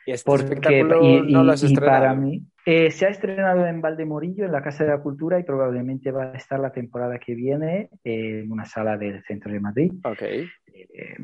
[0.07, 3.81] ¿Y este Porque, y, no lo has y para mí eh, se ha estrenado en
[3.81, 7.35] Valdemorillo, en la Casa de la Cultura, y probablemente va a estar la temporada que
[7.35, 9.93] viene eh, en una sala del centro de Madrid.
[10.83, 11.17] Eh,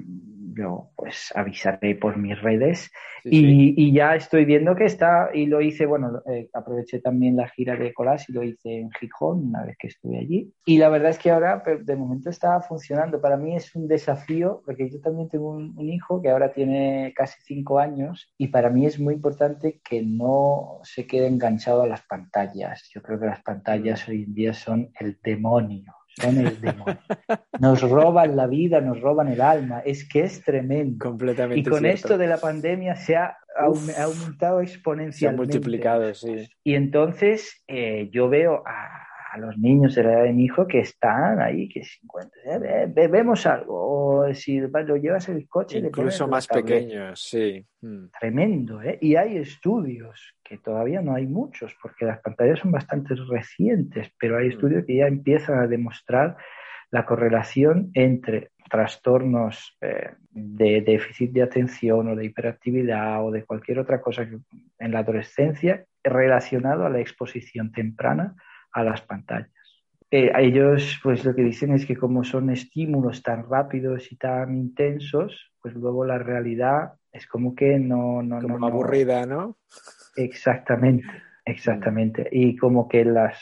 [0.55, 2.91] yo pues avisaré por mis redes
[3.23, 3.75] Sí, y, sí.
[3.77, 7.77] y ya estoy viendo que está, y lo hice, bueno, eh, aproveché también la gira
[7.77, 10.53] de Colas y lo hice en Gijón una vez que estuve allí.
[10.65, 13.21] Y la verdad es que ahora, de momento está funcionando.
[13.21, 17.13] Para mí es un desafío, porque yo también tengo un, un hijo que ahora tiene
[17.17, 21.89] casi cinco años, y para mí es muy importante que no se quede enganchado a
[21.89, 22.89] las pantallas.
[22.95, 25.95] Yo creo que las pantallas hoy en día son el demonio.
[26.21, 26.99] Son el demonio.
[27.61, 29.81] Nos roban la vida, nos roban el alma.
[29.81, 31.05] Es que es tremendo.
[31.05, 31.95] Completamente Y con cierto.
[31.95, 33.37] esto de la pandemia se ha
[33.69, 33.89] Uf.
[33.99, 35.43] aumentado Se ha exponencialmente.
[35.55, 36.49] multiplicado, sí.
[36.65, 39.06] Y entonces eh, yo veo a,
[39.37, 42.43] a los niños de la edad de mi hijo que están ahí, que se encuentran,
[42.47, 43.75] eh, ve- ve- vemos algo,
[44.25, 47.65] o si lo llevas en el coche, Incluso más pequeños, sí.
[47.83, 48.07] Mm.
[48.19, 48.99] Tremendo, ¿eh?
[49.01, 54.39] Y hay estudios, que todavía no hay muchos, porque las pantallas son bastante recientes, pero
[54.39, 54.51] hay Mm.
[54.53, 56.37] estudios que ya empiezan a demostrar
[56.91, 63.79] la correlación entre trastornos eh, de déficit de atención o de hiperactividad o de cualquier
[63.81, 64.39] otra cosa que-
[64.79, 68.35] en la adolescencia relacionado a la exposición temprana
[68.77, 69.51] a las pantallas.
[70.11, 74.17] Eh, a ellos, pues lo que dicen es que como son estímulos tan rápidos y
[74.17, 79.27] tan intensos, pues luego la realidad es como que no, no, Como no, no- aburrida,
[79.27, 79.57] ¿no?
[80.15, 81.07] Exactamente,
[81.47, 82.29] exactamente.
[82.33, 83.39] Y como que las,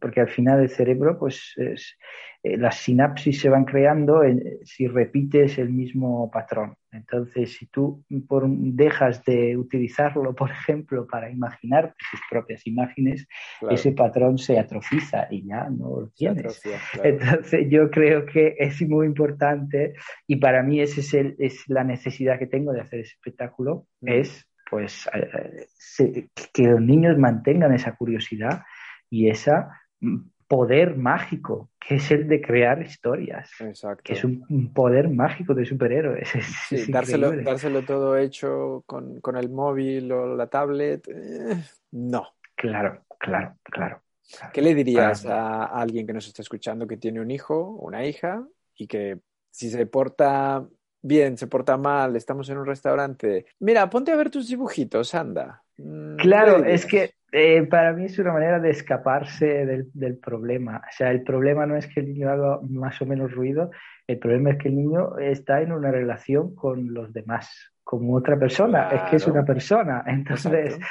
[0.00, 1.96] porque al final el cerebro, pues es-
[2.42, 6.76] eh, las sinapsis se van creando en- si repites el mismo patrón.
[6.92, 13.26] Entonces, si tú por, dejas de utilizarlo, por ejemplo, para imaginar tus propias imágenes,
[13.60, 13.74] Claro.
[13.74, 16.40] ese patrón se atrofiza y ya no lo tienes.
[16.44, 17.08] atrofia, claro.
[17.08, 19.94] Entonces yo creo que es muy importante
[20.26, 23.86] y para mí esa es, el- es la necesidad que tengo de hacer ese espectáculo,
[24.02, 24.08] Mm.
[24.08, 28.64] es pues eh, que los niños mantengan esa curiosidad
[29.08, 30.16] y esa mm,
[30.48, 34.02] poder mágico, que es el de crear historias, Exacto.
[34.02, 36.28] que es un, poder mágico de superhéroes.
[36.34, 42.26] Es, Sí, es dárselo, todo hecho con, con el móvil o la tablet, eh, no.
[42.56, 44.02] Claro, claro, claro.
[44.32, 44.52] claro.
[44.52, 47.86] ¿Qué le dirías Para- a alguien que nos está escuchando que tiene un hijo o
[47.86, 49.20] una hija y que
[49.52, 50.66] si se porta
[51.04, 55.62] bien, se porta mal, estamos en un restaurante, mira, ponte a ver tus dibujitos, anda.
[55.76, 60.16] Mm, ¿qué Claro, es que eh, para mí es una manera de escaparse del, del
[60.18, 60.78] problema.
[60.78, 63.70] O sea, el problema no es que el niño haga más o menos ruido,
[64.06, 68.38] el problema es que el niño está en una relación con los demás, como otra
[68.38, 68.88] persona.
[68.90, 70.04] Es que es una persona.
[70.06, 70.86] Entonces, Exacto.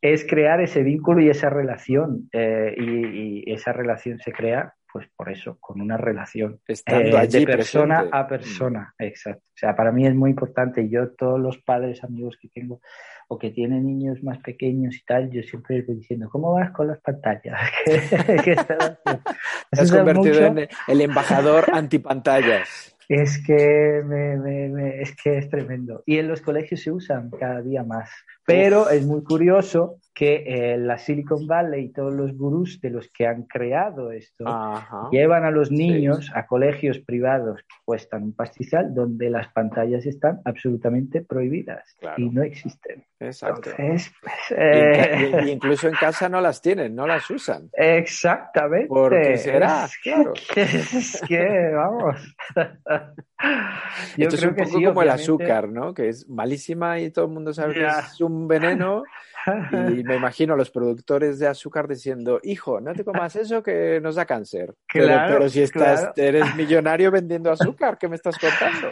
[0.00, 2.28] es crear ese vínculo y esa relación.
[2.32, 6.58] eh, y, y esa relación se crea, pues por eso, con una relación.
[6.66, 8.16] Estando Eh, allí de persona presente.
[8.18, 9.42] a persona, exacto.
[9.48, 10.88] O sea, para mí es muy importante.
[10.88, 12.80] Yo, todos los padres, amigos que tengo
[13.28, 16.70] o que tienen niños más pequeños y tal, yo siempre les voy diciendo, ¿cómo vas
[16.70, 17.58] con las pantallas?
[17.84, 18.00] ¿Qué,
[18.44, 19.22] qué estás haciendo?
[19.70, 20.60] Te has convertido mucho.
[20.62, 22.96] en el embajador antipantallas.
[23.08, 26.02] Es que, me, me- me- es que es tremendo.
[26.06, 28.10] Y en los colegios se usan cada día más.
[28.46, 33.10] Pero es muy curioso que eh, la Silicon Valley y todos los gurús de los
[33.10, 35.08] que han creado esto Ajá.
[35.12, 40.40] llevan a los niños a colegios privados que cuestan un pastizal donde las pantallas están
[40.46, 42.14] absolutamente prohibidas Claro.
[42.22, 43.04] y no existen.
[43.20, 43.70] Exacto.
[43.76, 47.68] Entonces, pues, Y eh, y- y incluso en casa no las tienen, no las usan.
[47.74, 48.86] Exactamente.
[48.88, 49.84] ¿Por qué será?
[49.84, 50.32] Es Claro.
[50.54, 52.36] que, es que, vamos.
[54.16, 55.92] Yo Esto es un que poco sí, como el azúcar, ¿no?
[55.92, 59.04] Que es malísima y todo el mundo sabe que es un veneno.
[59.70, 64.00] Y me imagino a los productores de azúcar diciendo, hijo, no te comas eso que
[64.00, 64.74] nos da cáncer.
[64.92, 66.12] Pero- Claro, pero, si estás, claro.
[66.16, 68.90] eres millonario vendiendo azúcar, ¿qué me estás contando?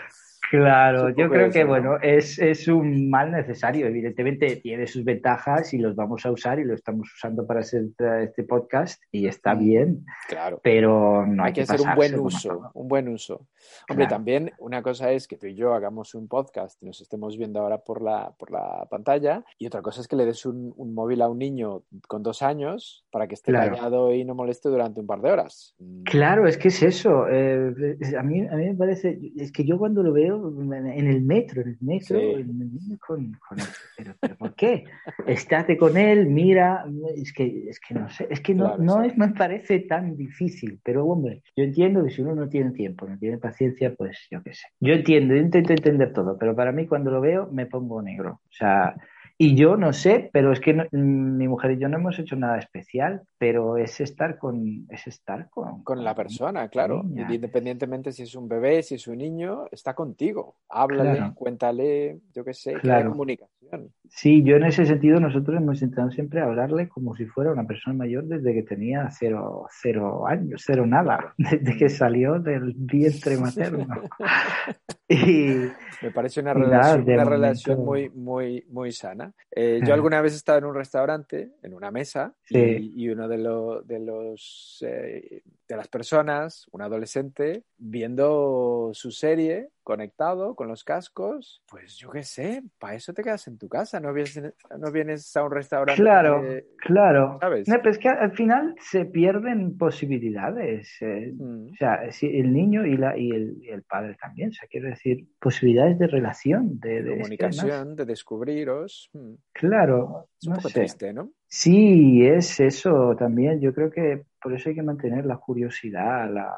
[0.59, 1.69] Claro, yo creo que ¿no?
[1.71, 3.87] bueno, es, es un mal necesario.
[3.87, 7.85] Evidentemente tiene sus ventajas y los vamos a usar y lo estamos usando para hacer
[8.23, 9.59] este podcast y está Mm.
[9.59, 10.61] bien, Claro.
[10.63, 13.47] pero no Hay que hacer un buen uso, un buen uso.
[13.89, 14.09] Hombre, Claro.
[14.17, 17.61] también una cosa es que tú y yo hagamos un podcast y nos estemos viendo
[17.61, 20.95] ahora por la, por la pantalla y otra cosa es que le des un, un
[20.95, 23.75] móvil a un niño con dos años para que esté Claro.
[23.77, 25.75] callado y no moleste durante un par de horas.
[25.79, 27.27] Mm, Claro, es que es eso.
[27.31, 31.23] eh, a mí, a mí me parece, es que yo cuando lo veo en el
[31.23, 32.25] metro, en el metro, Sí.
[32.25, 34.85] el niño con, con él, pero, pero ¿por qué?
[35.27, 36.85] Estate con él, mira,
[37.17, 40.17] es que, es que no sé, es que no, Claro, no es, me parece tan
[40.17, 44.19] difícil, pero hombre, yo entiendo que si uno no tiene tiempo, no tiene paciencia, pues
[44.31, 44.67] yo qué sé.
[44.81, 48.41] Yo entiendo, yo intento entender todo, pero para mí cuando lo veo me pongo negro.
[48.45, 48.95] O sea,
[49.37, 52.19] y yo no sé, pero es que no- mm, mi mujer y yo no hemos
[52.19, 57.03] hecho nada especial, pero es estar con, es estar con, Con la persona, claro.
[57.03, 57.33] niña.
[57.35, 60.57] Independientemente si es un bebé, si es un niño, está contigo.
[60.69, 61.35] Háblale, Claro.
[61.35, 63.11] cuéntale, yo qué sé, Claro.
[63.11, 63.91] comunicación.
[64.09, 67.97] Sí, yo en ese sentido nosotros hemos intentado siempre hablarle como si fuera una persona
[67.97, 73.87] mayor desde que tenía cero, cero años, cero nada, desde que salió del vientre materno.
[75.07, 75.69] Y
[76.03, 79.24] Me parece una nada, relación, una momento- relación muy, muy, muy sana.
[79.51, 82.57] Eh, yo alguna vez he estado en un restaurante, en una mesa, Sí.
[82.59, 89.11] y, y uno de, lo- de los eh, de las personas, un adolescente, viendo su
[89.11, 93.69] serie, conectado con los cascos, pues yo qué sé, para eso te quedas en tu
[93.69, 94.41] casa, no vienes,
[94.79, 96.03] no vienes a un restaurante.
[96.03, 96.43] claro,
[96.79, 97.39] claro.
[97.41, 97.69] ¿Sabes?
[97.69, 100.91] No, pero es que al final se pierden posibilidades.
[101.03, 104.49] eh, Mm, O sea, si el niño y, la, y, el, y el padre también,
[104.51, 109.11] o sea, quiero decir, posibilidades de relación, de, de- es que comunicación, de descubriros.
[109.13, 110.81] mm, claro, Es un no poco sé.
[110.81, 111.31] triste, ¿no?
[111.47, 113.61] Sí, es eso también.
[113.61, 116.29] Yo creo que por eso hay que mantener la curiosidad.
[116.33, 116.53] La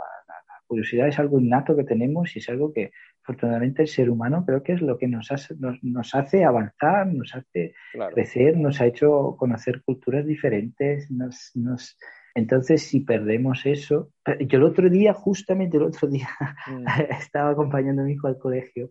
[0.66, 2.90] curiosidad es algo innato que tenemos y es algo que
[3.26, 7.08] afortunadamente el ser humano creo que es lo que nos hace, nos, nos hace avanzar,
[7.08, 8.14] nos hace Claro.
[8.14, 11.98] crecer, nos ha hecho conocer culturas diferentes, nos, nos...
[12.36, 16.28] Entonces, si perdemos eso, yo el otro día, justamente el otro día,
[16.68, 16.84] Mm,
[17.20, 18.90] estaba acompañando a mi hijo al colegio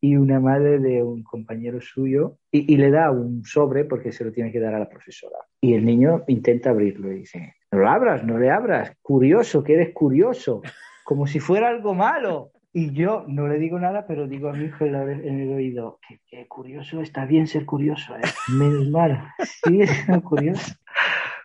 [0.00, 4.24] y una madre de un compañero suyo y, y le da un sobre porque se
[4.24, 5.38] lo tiene que dar a la profesora.
[5.60, 9.74] Y el niño intenta abrirlo y dice, no lo abras, no le abras, curioso, que
[9.74, 10.60] eres curioso,
[11.04, 12.50] como si fuera algo malo.
[12.74, 16.46] Y yo no le digo nada, pero digo a mi hijo en, el oído, que,
[16.48, 18.22] curioso, está bien ser curioso, ¿eh?
[18.48, 19.28] menos mal,
[19.62, 20.74] sigue siendo curioso.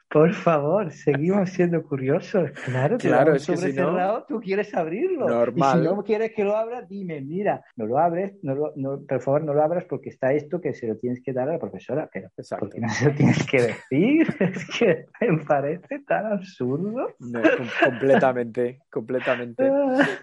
[0.10, 2.52] Por favor, seguimos siendo curiosos.
[2.66, 5.28] Claro, te Claro, es que si no- tú quieres abrirlo.
[5.28, 5.80] Normal.
[5.80, 9.02] Y si no quieres que lo abra, dime, mira, no lo abres, no lo, no,
[9.06, 11.54] por favor no lo abras porque está esto que se lo tienes que dar a
[11.54, 12.66] la profesora, pero Exacto.
[12.68, 14.28] ¿por qué no se lo tienes que decir?
[14.40, 17.10] Es que me parece tan absurdo.
[17.20, 19.70] No, com- completamente, completamente.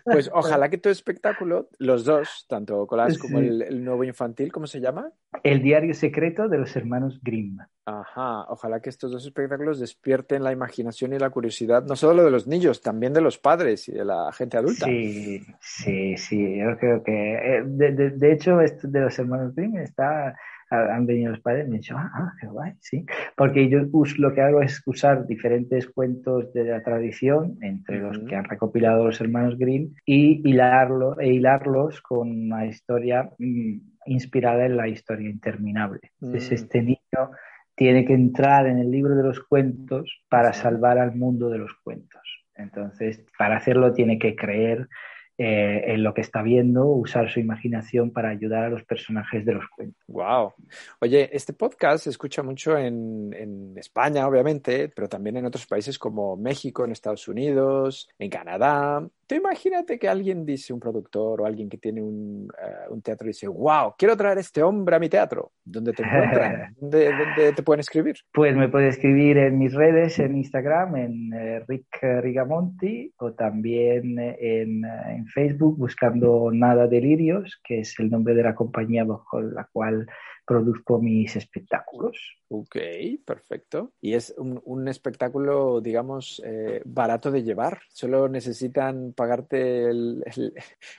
[0.04, 3.46] Pues ojalá que tu espectáculo, los dos, tanto Colas como Sí.
[3.48, 5.10] el, el nuevo infantil, ¿cómo se llama?
[5.44, 7.58] El diario secreto de los hermanos Grimm.
[7.84, 12.30] Ajá, ojalá que estos dos espectáculos despierten la imaginación y la curiosidad, no solo de
[12.30, 14.86] los niños, también de los padres y de la gente adulta.
[14.86, 19.54] Sí, sí, sí, yo creo que, eh, de, de, de hecho, esto de los hermanos
[19.54, 20.34] Grimm está,
[20.70, 23.04] han venido los padres y me han dicho, ah, qué guay, sí,
[23.36, 23.80] porque yo
[24.16, 29.04] lo que hago es usar diferentes cuentos de la tradición, entre los que han recopilado
[29.04, 35.28] los hermanos Grimm, y hilarlo, e hilarlos con una historia mm, inspirada en la historia
[35.30, 36.00] interminable.
[36.20, 36.54] Entonces, Mm.
[36.54, 37.30] este niño
[37.76, 41.72] tiene que entrar en el libro de los cuentos para salvar al mundo de los
[41.82, 42.22] cuentos.
[42.54, 44.88] Entonces, para hacerlo tiene que creer
[45.36, 49.54] eh, en lo que está viendo, usar su imaginación para ayudar a los personajes de
[49.54, 50.00] los cuentos.
[50.06, 50.52] Wow.
[51.00, 55.98] Oye, este podcast se escucha mucho en, en España, obviamente, pero también en otros países
[55.98, 59.04] como México, en Estados Unidos, en Canadá.
[59.26, 63.26] Tú imagínate que alguien dice, un productor o alguien que tiene un, eh, un teatro,
[63.26, 65.52] dice, wow, quiero traer a este hombre a mi teatro.
[65.64, 66.74] ¿Dónde te encuentran?
[66.80, 68.16] ¿Dónde, dónde te pueden escribir?
[68.32, 74.18] Pues me puede escribir en mis redes, en Instagram, en eh, Rick Rigamonti, o también
[74.18, 79.04] eh, en, eh, en Facebook buscando Nada Delirios, que es el nombre de la compañía
[79.04, 80.06] bajo la cual
[80.46, 82.16] produzco mis espectáculos.
[82.48, 82.76] Ok,
[83.24, 83.92] perfecto.
[84.00, 87.80] Y es un, un espectáculo, digamos, eh, barato de llevar.
[87.88, 90.54] Solo necesitan pagarte el, el-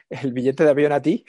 [0.09, 1.25] el billete de avión a ti,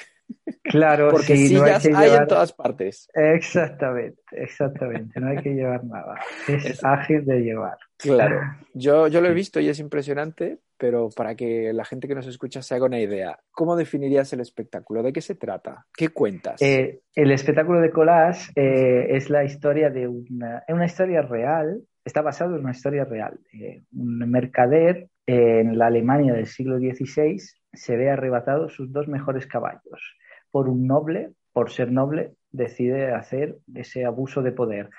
[0.65, 3.09] Claro, porque sí, no hay sillas que hay en todas partes.
[3.15, 5.21] Exactamente, exactamente.
[5.21, 6.21] No hay que llevar nada.
[6.49, 7.79] Es, Es- ágil de llevar.
[7.99, 8.41] Claro,
[8.75, 12.27] yo, yo lo he visto y es impresionante, pero para que la gente que nos
[12.27, 15.03] escucha se haga una idea, ¿cómo definirías el espectáculo?
[15.03, 15.87] ¿De qué se trata?
[15.97, 16.61] ¿Qué cuentas?
[16.61, 22.23] Eh, el espectáculo de collage eh, es la historia de una, una historia real, está
[22.23, 23.39] basado en una historia real.
[23.53, 27.39] Eh, un mercader en la Alemania del siglo XVI
[27.73, 30.17] se ve arrebatado sus dos mejores caballos
[30.51, 34.91] por un noble, por ser noble, decide hacer ese abuso de poder.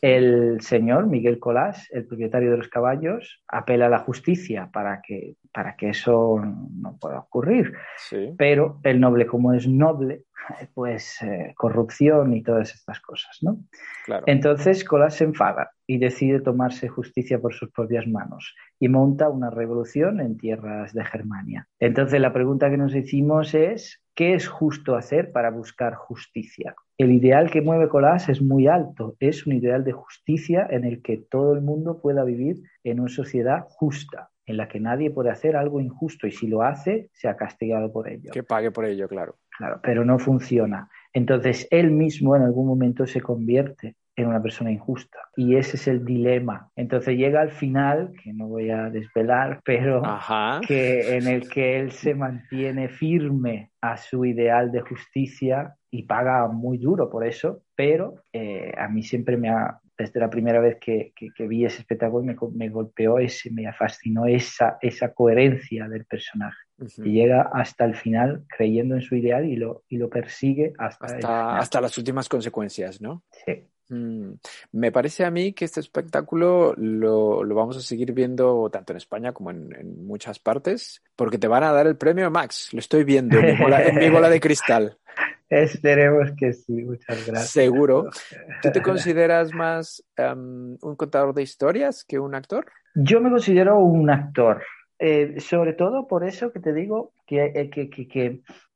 [0.00, 5.36] El señor Miguel Colás, el propietario de los caballos, apela a la justicia para que,
[5.52, 7.72] para que eso no pueda ocurrir.
[7.96, 10.25] Sí, Pero el noble, como es noble,
[10.74, 13.58] pues eh, corrupción y todas estas cosas, ¿no?
[14.04, 14.24] claro.
[14.26, 19.50] Entonces Colás se enfada y decide tomarse justicia por sus propias manos y monta una
[19.50, 21.68] revolución en tierras de Germania.
[21.78, 26.74] Entonces la pregunta que nos hicimos es, ¿qué es justo hacer para buscar justicia?
[26.98, 31.02] El ideal que mueve Colás es muy alto, es un ideal de justicia en el
[31.02, 35.30] que todo el mundo pueda vivir en una sociedad justa, en la que nadie puede
[35.30, 38.30] hacer algo injusto y si lo hace, sea castigado por ello.
[38.32, 39.36] Que pague por ello, claro.
[39.56, 40.88] Claro, pero no funciona.
[41.12, 45.18] Entonces, él mismo en algún momento se convierte en una persona injusta.
[45.36, 46.70] Y ese es el dilema.
[46.74, 50.60] Entonces llega al final, que no voy a desvelar, pero Ajá.
[50.66, 56.48] que en el que él se mantiene firme a su ideal de justicia y paga
[56.48, 60.76] muy duro por eso, pero eh, a mí siempre me ha, desde la primera vez
[60.80, 65.88] que, que- que vi ese espectáculo, me, me golpeó, ese, me fascinó esa, esa coherencia
[65.88, 66.58] del personaje.
[66.98, 71.06] Y llega hasta el final creyendo en su ideal y lo, y lo persigue hasta,
[71.06, 73.22] Hasta, hasta las últimas consecuencias, ¿no?
[73.46, 73.64] Sí.
[73.88, 74.32] Mm,
[74.72, 78.96] Me parece a mí que este espectáculo lo, lo vamos a seguir viendo tanto en
[78.98, 82.74] España como en, en muchas partes, porque te van a dar el premio Max.
[82.74, 84.98] Lo estoy viendo en mi bola, en mi bola de cristal.
[85.48, 87.50] Esperemos que sí, muchas gracias.
[87.50, 88.10] Seguro.
[88.62, 92.66] ¿Tú te consideras más em, un contador de historias que un actor?
[92.94, 94.62] Yo me considero un actor,
[94.98, 98.06] eh, sobre todo por eso que te digo que, eh, que, que,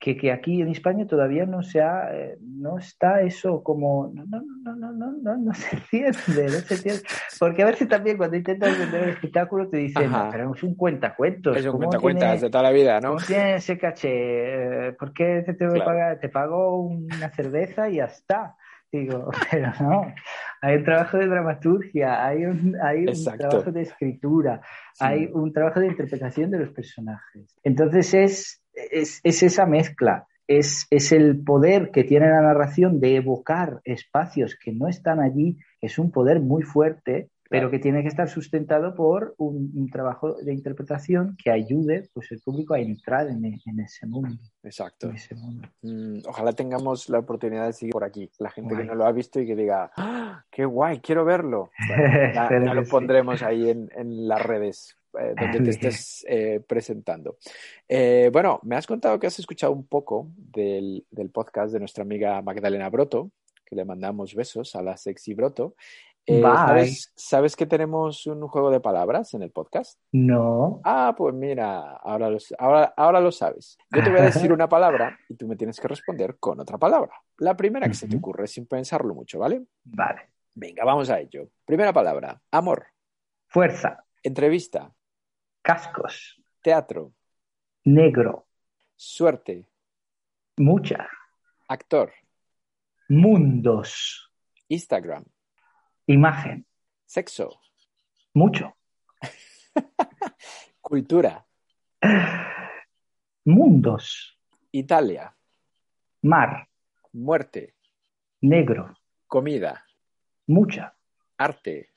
[0.01, 4.25] que, que- aquí en España todavía no se ha, eh, no está eso como, no,
[4.27, 7.03] no, no, no, no, no, no se entiende, no se entiende.
[7.39, 10.75] Porque a veces también cuando intentas vender el espectáculo te dicen, no, pero es un
[10.75, 11.57] cuentacuentos.
[11.57, 13.11] Es un ¿cómo cuentacuentas tiene- de toda la vida, ¿no?
[13.11, 14.89] ¿Cómo tiene ese caché?
[14.89, 15.91] Eh, ¿Por qué te tengo que Claro.
[15.93, 16.19] pagar?
[16.21, 18.57] Te pago una cerveza y ya está.
[18.93, 20.13] Digo, pero no,
[20.61, 23.49] hay un trabajo de dramaturgia, hay un, hay un Exacto.
[23.49, 24.61] trabajo de escritura,
[24.95, 25.05] Sí.
[25.05, 27.59] hay un trabajo de interpretación de los personajes.
[27.63, 33.17] Entonces es, es, es esa mezcla, es, es el poder que tiene la narración de
[33.17, 38.09] evocar espacios que no están allí, es un poder muy fuerte, pero que tiene que
[38.09, 43.27] estar sustentado por un, un trabajo de interpretación que ayude pues, el público a entrar
[43.29, 44.39] en, e- en ese mundo.
[44.63, 45.09] Exacto.
[45.09, 45.69] en ese mundo.
[45.83, 48.31] Mm, ojalá tengamos la oportunidad de seguir por aquí.
[48.39, 48.85] La gente Guay.
[48.87, 51.01] que no lo ha visto y que diga, ¡Ah, ¡qué guay!
[51.01, 51.71] Quiero verlo.
[51.89, 52.91] Bueno, ya, lo sí.
[52.91, 57.37] pondremos ahí en, en las redes eh, donde te estés eh, presentando.
[57.89, 62.03] Eh, bueno, me has contado que has escuchado un poco del, del podcast de nuestra
[62.05, 63.33] amiga Magdalena Broto,
[63.67, 65.75] que le mandamos besos a la sexy Broto.
[66.27, 66.43] Eh.
[66.43, 69.99] ¿sabes, sabes que tenemos un juego de palabras en el podcast?
[70.13, 73.79] No, Ah, pues mira, ahora lo, ahora, ahora lo sabes.
[73.91, 76.79] Yo te voy a decir una palabra y tú me tienes que responder con otra
[76.79, 77.13] palabra.
[77.39, 79.65] La primera que se te ocurre sin pensarlo mucho, ¿vale?
[79.85, 80.31] vale.
[80.55, 81.49] Venga, vamos a ello.
[81.65, 82.87] Primera palabra, amor,
[83.47, 84.93] fuerza, entrevista,
[85.63, 87.13] cascos, teatro,
[87.85, 88.47] negro,
[88.97, 89.67] suerte,
[90.57, 91.09] mucha,
[91.69, 92.13] actor,
[93.09, 94.31] mundos,
[94.69, 95.25] Instagram,
[96.11, 96.67] imagen,
[97.07, 97.61] sexo,
[98.35, 98.77] mucho,
[100.81, 101.47] cultura,
[103.45, 104.37] mundos,
[104.73, 105.37] Italia,
[106.23, 106.69] mar,
[107.13, 107.77] muerte,
[108.41, 108.93] negro,
[109.29, 109.87] comida,
[110.49, 110.97] mucha,
[111.39, 111.91] arte,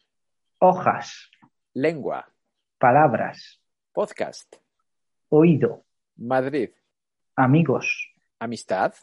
[0.59, 1.31] hojas,
[1.73, 2.31] lengua,
[2.77, 3.59] palabras,
[3.93, 4.57] podcast,
[5.29, 5.85] oído,
[6.17, 6.69] Madrid,
[7.35, 8.93] amigos, amistad,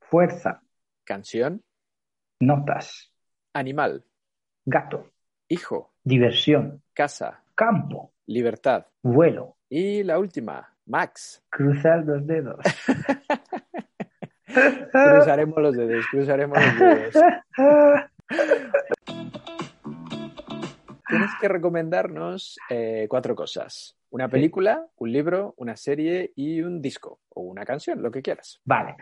[0.00, 0.64] fuerza,
[1.04, 1.62] canción,
[2.40, 3.12] notas,
[3.52, 4.04] animal,
[4.64, 5.10] gato,
[5.48, 8.86] hijo, diversión, casa, campo, libertad.
[9.02, 11.42] vuelo, Y la última, Max.
[11.50, 12.58] cruzar los dedos.
[14.92, 17.14] Cruzaremos los dedos, cruzaremos los dedos.
[21.08, 23.96] Tienes que recomendarnos eh, cuatro cosas.
[24.10, 28.60] Una película, un libro, una serie y un disco o una canción, lo que quieras.
[28.64, 28.96] Vale,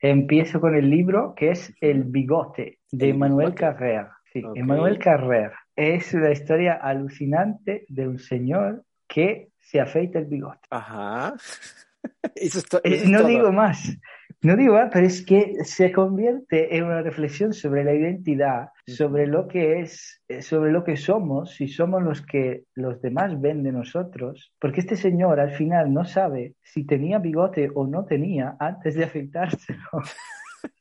[0.00, 3.60] empiezo con el libro que es El bigote de El Emmanuel bigote.
[3.60, 4.06] Carrer.
[4.40, 4.56] Sí, Ok.
[4.56, 10.66] Emmanuel Carrer es una historia alucinante de un señor que se afeita el bigote.
[10.70, 11.34] Ajá.
[12.34, 13.28] Eso es eso es no todo.
[13.28, 13.98] digo más,
[14.42, 19.26] no digo más, pero es que se convierte en una reflexión sobre la identidad, sobre
[19.26, 23.64] lo que es, eh, sobre lo que somos, si somos los que los demás ven
[23.64, 28.56] de nosotros, porque este señor al final no sabe si tenía bigote o no tenía
[28.60, 29.80] antes de afeitárselo.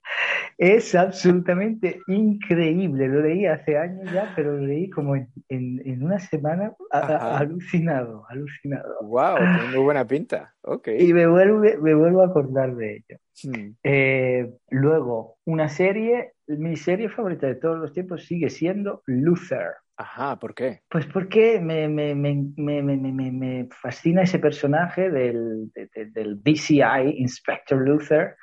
[0.58, 3.08] Es absolutamente increíble.
[3.10, 7.38] Lo leí hace años ya, pero lo leí como en, en- en una semana a-
[7.40, 8.96] alucinado, alucinado.
[9.02, 10.54] Wow, tiene muy buena pinta.
[10.62, 10.88] Ok.
[10.98, 13.18] Y me vuelve, me vuelvo a acordar de ello.
[13.44, 13.72] Hmm.
[13.84, 19.74] Eh, luego, una serie, mi serie favorita de todos los tiempos sigue siendo Luther.
[19.98, 20.82] Ajá, ¿por qué?
[20.90, 25.90] Pues porque me, me, me, me, me, me- me- me fascina ese personaje del, de-
[25.94, 28.36] de- del BCI, Inspector Luther,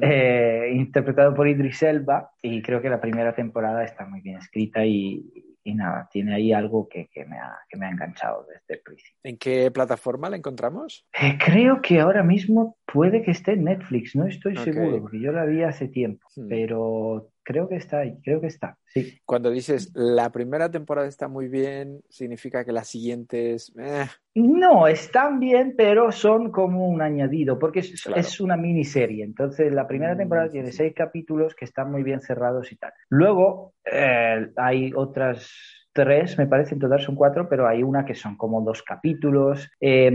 [0.00, 4.84] Eh, interpretado por Idris Elba, y creo que la primera temporada está muy bien escrita
[4.84, 5.24] y,
[5.64, 8.80] y nada, tiene ahí algo que, que me ha, que me ha enganchado desde el
[8.80, 9.18] principio.
[9.24, 11.06] ¿En qué plataforma la encontramos?
[11.20, 15.32] Eh, creo que ahora mismo puede que esté en Netflix, no estoy seguro, porque yo
[15.32, 16.48] la vi hace tiempo, Hmm.
[16.48, 19.20] pero creo que está ahí, creo que está, sí.
[19.24, 23.72] Cuando dices la primera temporada está muy bien, significa que la siguiente es.
[23.78, 28.20] eh, No, están bien, pero son como un añadido, porque es, Claro.
[28.20, 29.22] es una miniserie.
[29.24, 30.78] Entonces, la primera Mm, temporada tiene sí.
[30.78, 32.92] seis capítulos que están muy bien cerrados y tal.
[33.10, 35.48] Luego, eh, hay otras
[35.92, 39.70] tres, me parece, en total son cuatro, pero hay una que son como dos capítulos.
[39.80, 40.12] eh,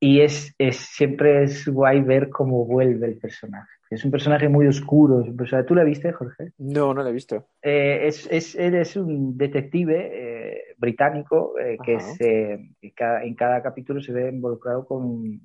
[0.00, 3.70] y es, es, siempre es guay ver cómo vuelve el personaje.
[3.94, 5.20] Es un personaje muy oscuro.
[5.20, 6.52] es un personaje- ¿Tú la viste, Jorge?
[6.58, 7.48] No, no la he visto.
[7.62, 13.34] Eh, es, es, él es un detective eh, británico eh, que se, que cada- en
[13.34, 15.40] cada capítulo se ve involucrado con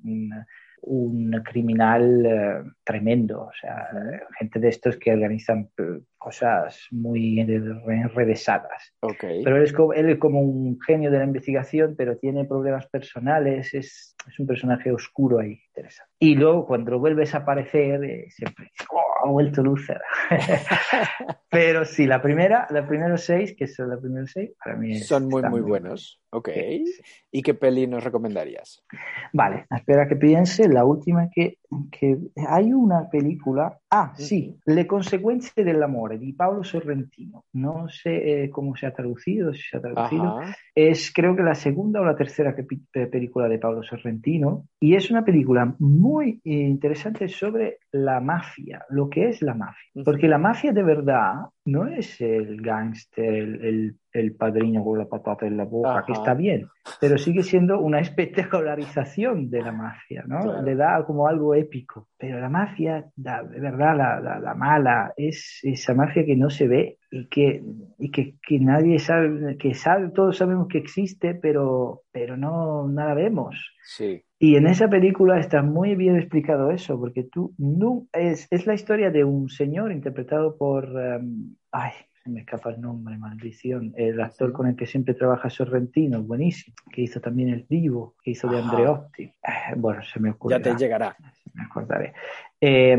[0.82, 3.88] un- criminal eh, tremendo, o sea,
[4.38, 8.92] gente de estos que organizan eh, cosas muy enrevesadas.
[9.00, 9.24] Ok.
[9.44, 12.86] Pero él es, como, él es como un genio de la investigación, pero tiene problemas
[12.88, 16.10] personales, es, es un personaje oscuro ahí, interesante.
[16.18, 20.00] Y luego cuando vuelves a aparecer, eh, siempre dices, "Oh, ha vuelto Luther.
[21.50, 25.06] pero sí, la primera, los primeros seis, que son los primeros seis, para mí es-
[25.06, 26.20] Son muy, muy buenos.
[26.30, 26.48] Ok.
[27.32, 28.84] ¿Y qué peli nos recomendarías?
[29.32, 31.57] Vale, espera que piense, la última que,
[31.90, 38.50] que hay una película, ah, sí, Le conseguenze dell'amore di Paolo Sorrentino, no sé eh,
[38.50, 40.56] cómo se ha traducido, si se ha traducido, Ajá.
[40.74, 42.54] es creo que la segunda o la tercera
[42.92, 44.66] película de Paolo Sorrentino.
[44.80, 50.28] Y es una película muy interesante sobre la mafia, lo que es la mafia, porque
[50.28, 55.46] la mafia de verdad no es el gángster, el, el, el padrino con la patata
[55.46, 56.22] en la boca, que Ajá.
[56.22, 56.66] está bien,
[57.00, 60.40] pero sigue siendo una espectacularización de la mafia, ¿no?
[60.42, 60.62] Claro.
[60.62, 65.12] Le da como algo épico, pero la mafia, la- de verdad, la, la, la mala,
[65.16, 67.62] es esa mafia que no se ve y que,
[67.98, 73.14] y que, que nadie sabe, que sabe, todos sabemos que existe, pero, pero no, la
[73.14, 73.56] vemos.
[73.84, 74.22] Sí.
[74.38, 78.74] Y en esa película está muy bien explicado eso, porque tú no, es, es la
[78.74, 81.92] historia de un señor interpretado por, em, ay,
[82.28, 87.02] me escapa el nombre, maldición, el actor con el que siempre trabaja Sorrentino, buenísimo, que
[87.02, 88.58] hizo también El Vivo, que hizo de.
[88.58, 89.22] Andreotti.
[89.24, 90.56] Eh, bueno, se me ocurre.
[90.56, 91.16] Ya te llegará.
[91.54, 92.12] me acordaré.
[92.60, 92.98] Eh,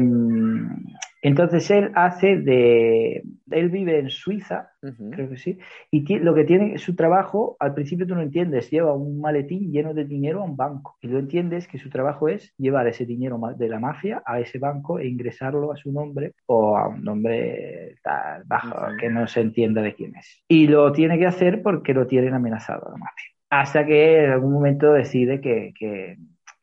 [1.22, 4.72] entonces él hace de, él vive en Suiza,
[5.12, 5.60] creo que sí,
[5.92, 9.94] y lo que tiene su trabajo, al principio tú no entiendes, lleva un maletín lleno
[9.94, 13.40] de dinero a un banco y lo entiendes que su trabajo es llevar ese dinero
[13.58, 17.96] de la mafia a ese banco e ingresarlo a su nombre o a un nombre
[18.04, 20.44] tal, bajo que no se entienda de quién es.
[20.48, 23.30] Y lo tiene que hacer porque lo tienen amenazado a la mafia.
[23.50, 26.18] Hasta que en algún momento decide que, que,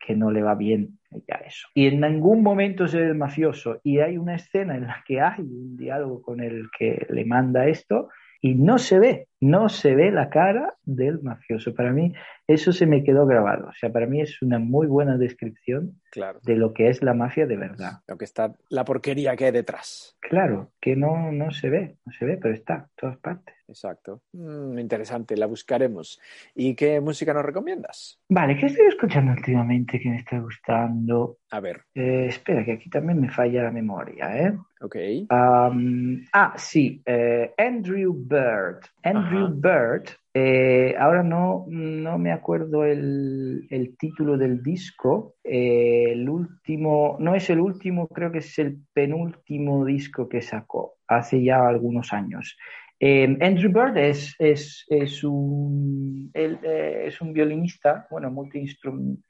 [0.06, 1.68] que no le va bien ya eso.
[1.74, 5.20] Y en ningún momento se ve el mafioso y hay una escena en la que
[5.20, 8.08] hay un diálogo con el que le manda esto
[8.40, 11.74] y no se ve, no se ve la cara del mafioso.
[11.74, 12.12] Para mí
[12.46, 13.68] eso se me quedó grabado.
[13.68, 16.40] O sea, para mí es una muy buena descripción Claro.
[16.44, 17.98] de lo que es la mafia de verdad.
[18.08, 20.16] Lo que está, la porquería que hay detrás.
[20.20, 23.54] Claro, que no, no se ve, no se ve, pero está en todas partes.
[23.68, 24.22] Exacto.
[24.32, 26.18] Mm, interesante, la buscaremos.
[26.54, 28.18] ¿Y qué música nos recomiendas?
[28.30, 31.38] Vale, ¿qué estoy escuchando últimamente que me está gustando?
[31.50, 34.54] A ver, Eh, espera, que aquí también me falla la memoria, ¿eh?
[34.80, 34.96] ok.
[35.30, 38.80] Um, ah, sí, eh, Andrew Bird.
[39.02, 39.52] Andrew Ajá.
[39.54, 45.34] Bird, eh, ahora no, no me acuerdo el, el título del disco.
[45.44, 50.94] eh, el último, no es el último, creo que es el penúltimo disco que sacó
[51.08, 52.56] hace ya algunos años.
[52.98, 58.66] Eh, Andrew Bird es, es, es, un, él, eh, es un violinista, bueno, multi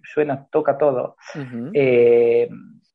[0.02, 1.16] suena, toca todo.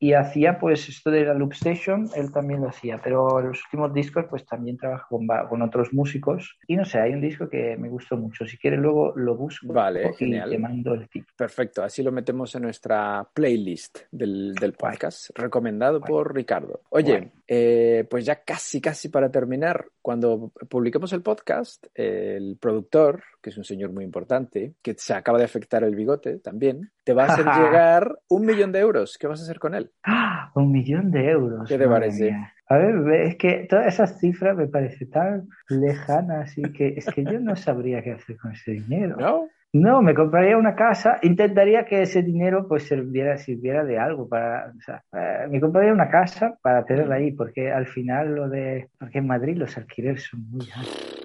[0.04, 3.64] Y hacía pues esto de la loop station, él también lo hacía, pero en los
[3.66, 7.48] últimos discos pues también trabaja con, con otros músicos y no sé, hay un disco
[7.48, 10.50] que me gustó mucho, si quieres luego lo busco Vale, y genial.
[10.50, 11.28] te mando el tip.
[11.38, 14.94] Perfecto, así lo metemos en nuestra playlist del, del Guay.
[14.94, 16.10] podcast, recomendado Guay.
[16.10, 16.82] por Ricardo.
[16.90, 23.52] Oye, eh, pues ya casi, casi para terminar, cuando publiquemos el podcast, el productor, que
[23.52, 27.26] es un señor muy importante, que se acaba de afectar el bigote también, te va
[27.26, 29.18] a hacer llegar un millón de euros.
[29.20, 29.91] ¿Qué vas a hacer con él?
[30.04, 30.52] ¡Ah!
[30.56, 31.68] Un millón de euros.
[31.68, 32.32] ¿Qué te parece?
[32.32, 32.54] mía.
[32.68, 37.06] A ver, ve, es que todas esas cifras me parecen tan lejanas y que es
[37.06, 39.18] que yo no sabría qué hacer con ese dinero.
[39.20, 39.50] ¿No?
[39.74, 44.74] No, me compraría una casa, intentaría que ese dinero pues sirviera, sirviera de algo para,
[44.78, 48.90] o sea, eh, me compraría una casa para tenerla ahí, porque al final lo de,
[49.00, 51.22] porque en Madrid los alquileres son muy altos.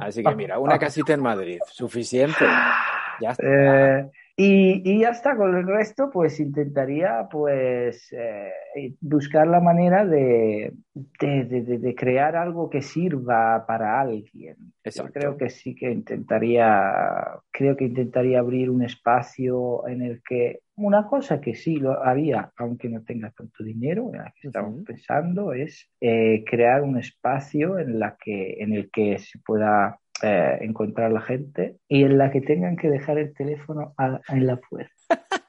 [0.00, 2.44] Así que mira, una casita en Madrid, suficiente.
[3.20, 3.44] Ya está.
[3.46, 8.50] Eh, y, y ya está, con el resto pues intentaría pues eh,
[9.00, 10.72] buscar la manera de,
[11.20, 14.56] de, de- crear algo que sirva para alguien.
[14.84, 16.92] Yo creo que sí que intentaría,
[17.52, 22.52] creo que intentaría abrir un espacio en el que una cosa que sí lo haría,
[22.56, 27.78] aunque no tenga tanto dinero, en la que estamos pensando, es eh, crear un espacio
[27.78, 32.30] en la que, en el que se pueda eh, encontrar la gente y en la
[32.30, 34.92] que tengan que dejar el teléfono a- en la puerta.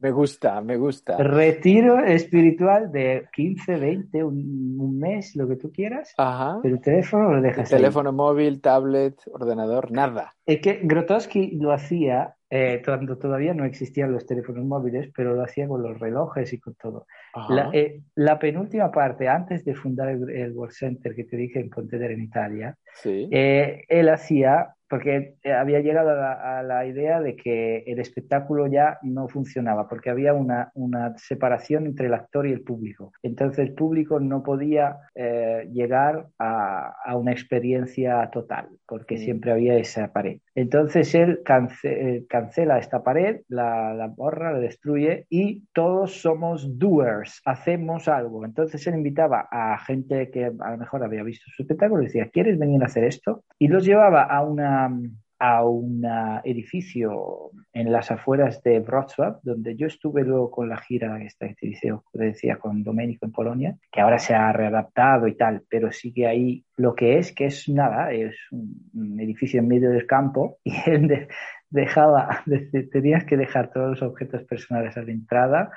[0.00, 1.16] Me gusta, me gusta.
[1.16, 6.60] Retiro espiritual de 15, 20, un, un mes, lo que tú quieras, Ajá.
[6.62, 7.78] pero el teléfono lo El dejas ahí.
[7.78, 10.36] teléfono móvil, tablet, ordenador, nada.
[10.46, 15.42] Es que Grotowski lo hacía eh, cuando todavía no existían los teléfonos móviles, pero lo
[15.42, 17.06] hacía con los relojes y con todo.
[17.48, 21.60] La, eh, la penúltima parte, antes de fundar el, el World Center que te dije
[21.60, 23.28] en Pontevedra, en Italia, Sí.
[23.30, 27.98] eh, él hacía, porque eh, había llegado a la, a la idea de que el
[28.00, 33.12] espectáculo ya no funcionaba, porque había una, una separación entre el actor y el público.
[33.22, 39.18] Entonces el público no podía eh, llegar a, a una experiencia total, porque Mm.
[39.18, 40.38] siempre había esa pared.
[40.54, 46.78] Entonces él cance- eh, cancela esta pared, la, la borra, la destruye y todos somos
[46.78, 48.44] doers, hacemos algo.
[48.44, 52.28] Entonces él invitaba a gente que a lo mejor había visto su espectáculo y decía,
[52.32, 53.44] ¿quieres venir a hacer esto?
[53.58, 54.77] Y los llevaba a una
[55.40, 56.04] a un
[56.44, 61.54] edificio en las afueras de Wrocław, donde yo estuve luego con la gira esta que
[61.54, 66.26] te decía, con Domenico en Polonia, que ahora se ha readaptado y tal, pero sigue
[66.26, 66.64] ahí.
[66.76, 71.06] Lo que es, que es nada, es un, edificio en medio del campo y él
[71.06, 71.28] de-
[71.70, 75.70] dejaba, de- tenías que dejar todos los objetos personales a la entrada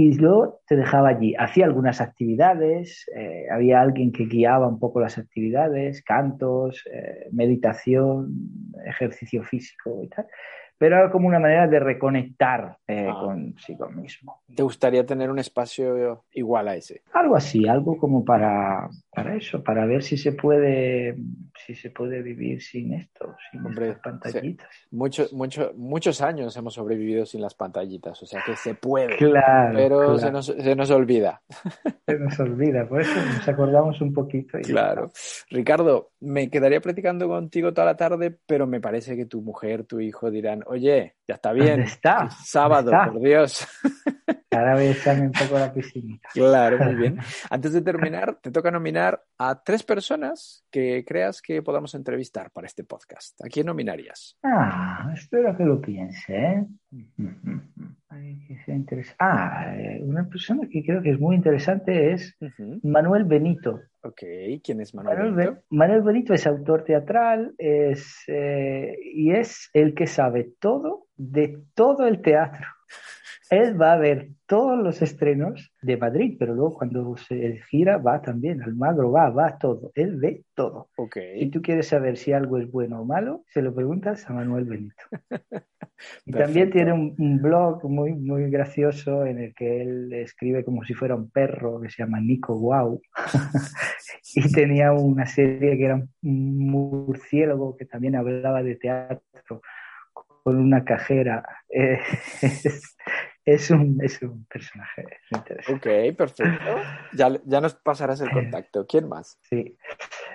[0.00, 1.34] y luego te dejaba allí.
[1.38, 8.32] Hacía algunas actividades, eh, había alguien que guiaba un poco las actividades, cantos, eh, meditación,
[8.86, 10.26] ejercicio físico y tal,
[10.78, 13.20] pero era como una manera de reconectar eh, Ah.
[13.24, 14.40] consigo mismo.
[14.54, 17.02] ¿Te gustaría tener un espacio igual a ese?
[17.12, 18.88] Algo así, algo como para,
[19.22, 21.16] para eso, para ver si se puede,
[21.66, 24.68] si se puede vivir sin esto, sin Hombre, estas pantallitas.
[24.90, 29.74] Mucho, mucho, muchos años hemos sobrevivido sin las pantallitas, o sea que se puede, Claro,
[29.76, 30.18] pero claro.
[30.18, 31.42] Se, nos, se nos olvida.
[32.06, 34.58] Se nos olvida, por eso nos acordamos un poquito.
[34.58, 35.10] Y Claro.
[35.50, 40.00] Ricardo, me quedaría platicando contigo toda la tarde, pero me parece que tu mujer, tu
[40.00, 42.30] hijo dirán, oye, ya está bien, ¿Dónde está?
[42.30, 43.12] sábado, ¿Dónde está?
[43.12, 43.68] por Dios.
[44.58, 46.18] Ahora voy a echarme un poco la piscina.
[46.32, 47.18] Claro, muy bien.
[47.50, 52.66] Antes de terminar, te toca nominar a tres personas que creas que podamos entrevistar para
[52.66, 53.40] este podcast.
[53.44, 54.36] ¿A quién nominarías?
[54.42, 56.34] Ah, espero que lo piense.
[56.36, 56.66] ¿eh?
[58.10, 58.76] Ay, que sea
[59.18, 62.36] Ah, eh, una persona que creo que es muy interesante es.
[62.82, 63.80] Manuel Benito.
[64.02, 64.22] Ok,
[64.64, 65.16] ¿quién es Manuel?
[65.18, 65.54] Manuel, Benito?
[65.54, 71.62] Be- Manuel Benito es autor teatral es, eh, y es el que sabe todo de
[71.74, 72.66] todo el teatro.
[73.50, 78.20] Él va a ver todos los estrenos de Madrid, pero luego cuando se gira va
[78.20, 79.90] también, Almagro va, va todo.
[79.94, 80.88] Él ve todo.
[80.96, 84.32] Ok, Si tú quieres saber si algo es bueno o malo, se lo preguntas a
[84.32, 85.04] Manuel Benito.
[86.24, 90.84] Y también tiene un, un blog muy, muy gracioso en el que él escribe como
[90.84, 93.02] si fuera un perro que se llama Nico Wow.
[94.34, 99.60] y tenía una serie que era un murciélago que también hablaba de teatro
[100.44, 101.44] con una cajera.
[101.68, 101.98] Eh,
[102.42, 102.96] es,
[103.52, 106.10] es un, es un personaje interesante.
[106.10, 106.70] ok, perfecto.
[107.12, 108.86] Ya, ya nos pasarás el contacto.
[108.86, 109.38] ¿Quién más?
[109.42, 109.76] Sí.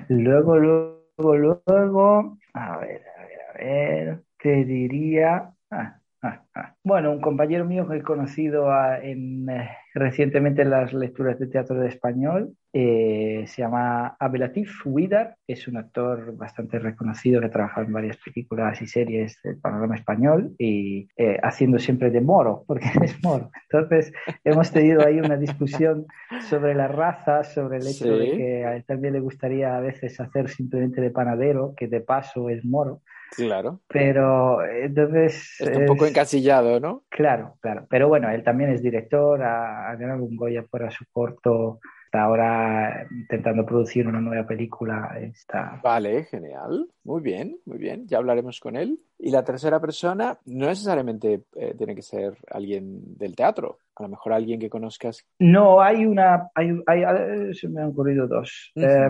[0.10, 5.54] Luego, luego, luego, a ver, a ver, a ver, te diría.
[5.72, 6.74] ah, ah, ah.
[6.84, 11.48] Bueno, un compañero mío que he conocido ah, en, eh, recientemente en las lecturas de
[11.48, 17.52] teatro de español eh, se llama Abelatif Widar, es un actor bastante reconocido que ha
[17.52, 22.64] trabajado en varias películas y series del panorama español y eh, haciendo siempre de moro,
[22.68, 23.52] porque es moro.
[23.72, 24.12] Entonces,
[24.44, 26.06] hemos tenido ahí una discusión
[26.50, 28.38] sobre la raza, sobre el hecho de Sí.
[28.38, 32.50] que a él también le gustaría a veces hacer simplemente de panadero, que de paso
[32.50, 33.02] es moro,
[33.36, 33.82] Claro.
[33.88, 35.56] pero eh, entonces...
[35.60, 36.14] Está un poco es-
[36.80, 37.04] ¿no?
[37.10, 37.86] Claro, claro.
[37.90, 43.08] Pero bueno, él también es director, ha, ganado un Goya por su corto, está ahora
[43.10, 45.18] intentando producir una nueva película.
[45.20, 45.80] Está...
[45.84, 46.88] Vale, genial.
[47.04, 48.08] Muy bien, muy bien.
[48.08, 49.00] Ya hablaremos con él.
[49.18, 53.80] Y la tercera persona no necesariamente eh, tiene que ser alguien del teatro.
[53.96, 55.26] A lo mejor alguien que conozcas.
[55.40, 58.72] No, hay una, hay, hay- se me han ocurrido dos.
[58.76, 59.10] Eh,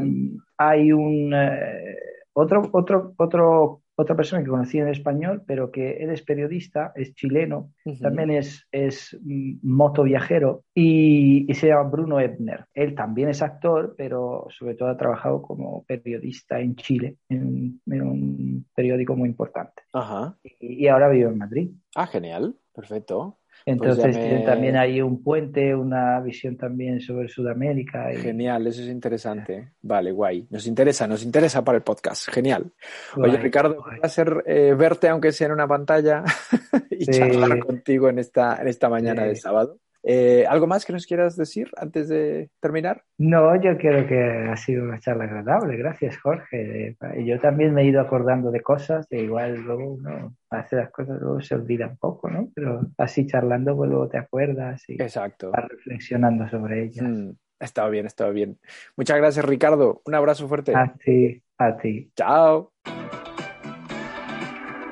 [0.58, 1.96] hay un eh,
[2.34, 7.14] otro, otro, otro, otra persona que conocí en español, pero que él es periodista, es
[7.16, 7.72] chileno,
[8.02, 12.66] también es, es mm, motoviajero y, y se llama Bruno Ebner.
[12.74, 18.02] Él también es actor, pero sobre todo ha trabajado como periodista en Chile, en, en
[18.02, 19.84] un periódico muy importante.
[19.94, 20.38] Ajá.
[20.44, 21.72] Y, y ahora vive en Madrid.
[21.96, 22.56] Ah, genial.
[22.74, 23.38] Perfecto.
[23.66, 28.14] Entonces Pues me- también ahí un puente, una visión también sobre Sudamérica.
[28.14, 29.70] Y, Genial, eso es interesante.
[29.82, 30.46] Vale, guay.
[30.50, 32.30] Nos interesa, nos interesa para el podcast.
[32.30, 32.72] Genial.
[33.16, 33.96] Oye, Ricardo, guay.
[33.96, 36.24] un placer eh, verte, aunque sea en una pantalla,
[36.92, 37.12] y Sí.
[37.12, 39.30] charlar contigo en esta, en esta mañana Sí.
[39.30, 39.78] de sábado.
[40.06, 43.04] Eh, ¿algo más que nos quieras decir antes de terminar?
[43.18, 45.78] No, yo creo que ha sido una charla agradable.
[45.78, 46.90] Gracias, Jorge.
[46.90, 50.92] Eh, Yo también me he ido acordando de cosas que igual luego uno hace las
[50.92, 52.50] cosas, luego se olvida un poco, ¿no?
[52.54, 55.52] Pero así charlando, pues luego te acuerdas y Exacto.
[55.52, 57.06] vas reflexionando sobre ellas.
[57.08, 58.60] Mm, estaba bien, estaba bien.
[58.98, 60.02] Muchas gracias, Ricardo.
[60.06, 60.74] Un abrazo fuerte.
[60.76, 62.12] A ti, a ti.
[62.16, 62.74] Chao.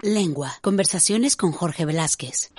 [0.04, 0.50] Lengua.
[0.62, 2.54] Conversaciones con Jorge Velázquez.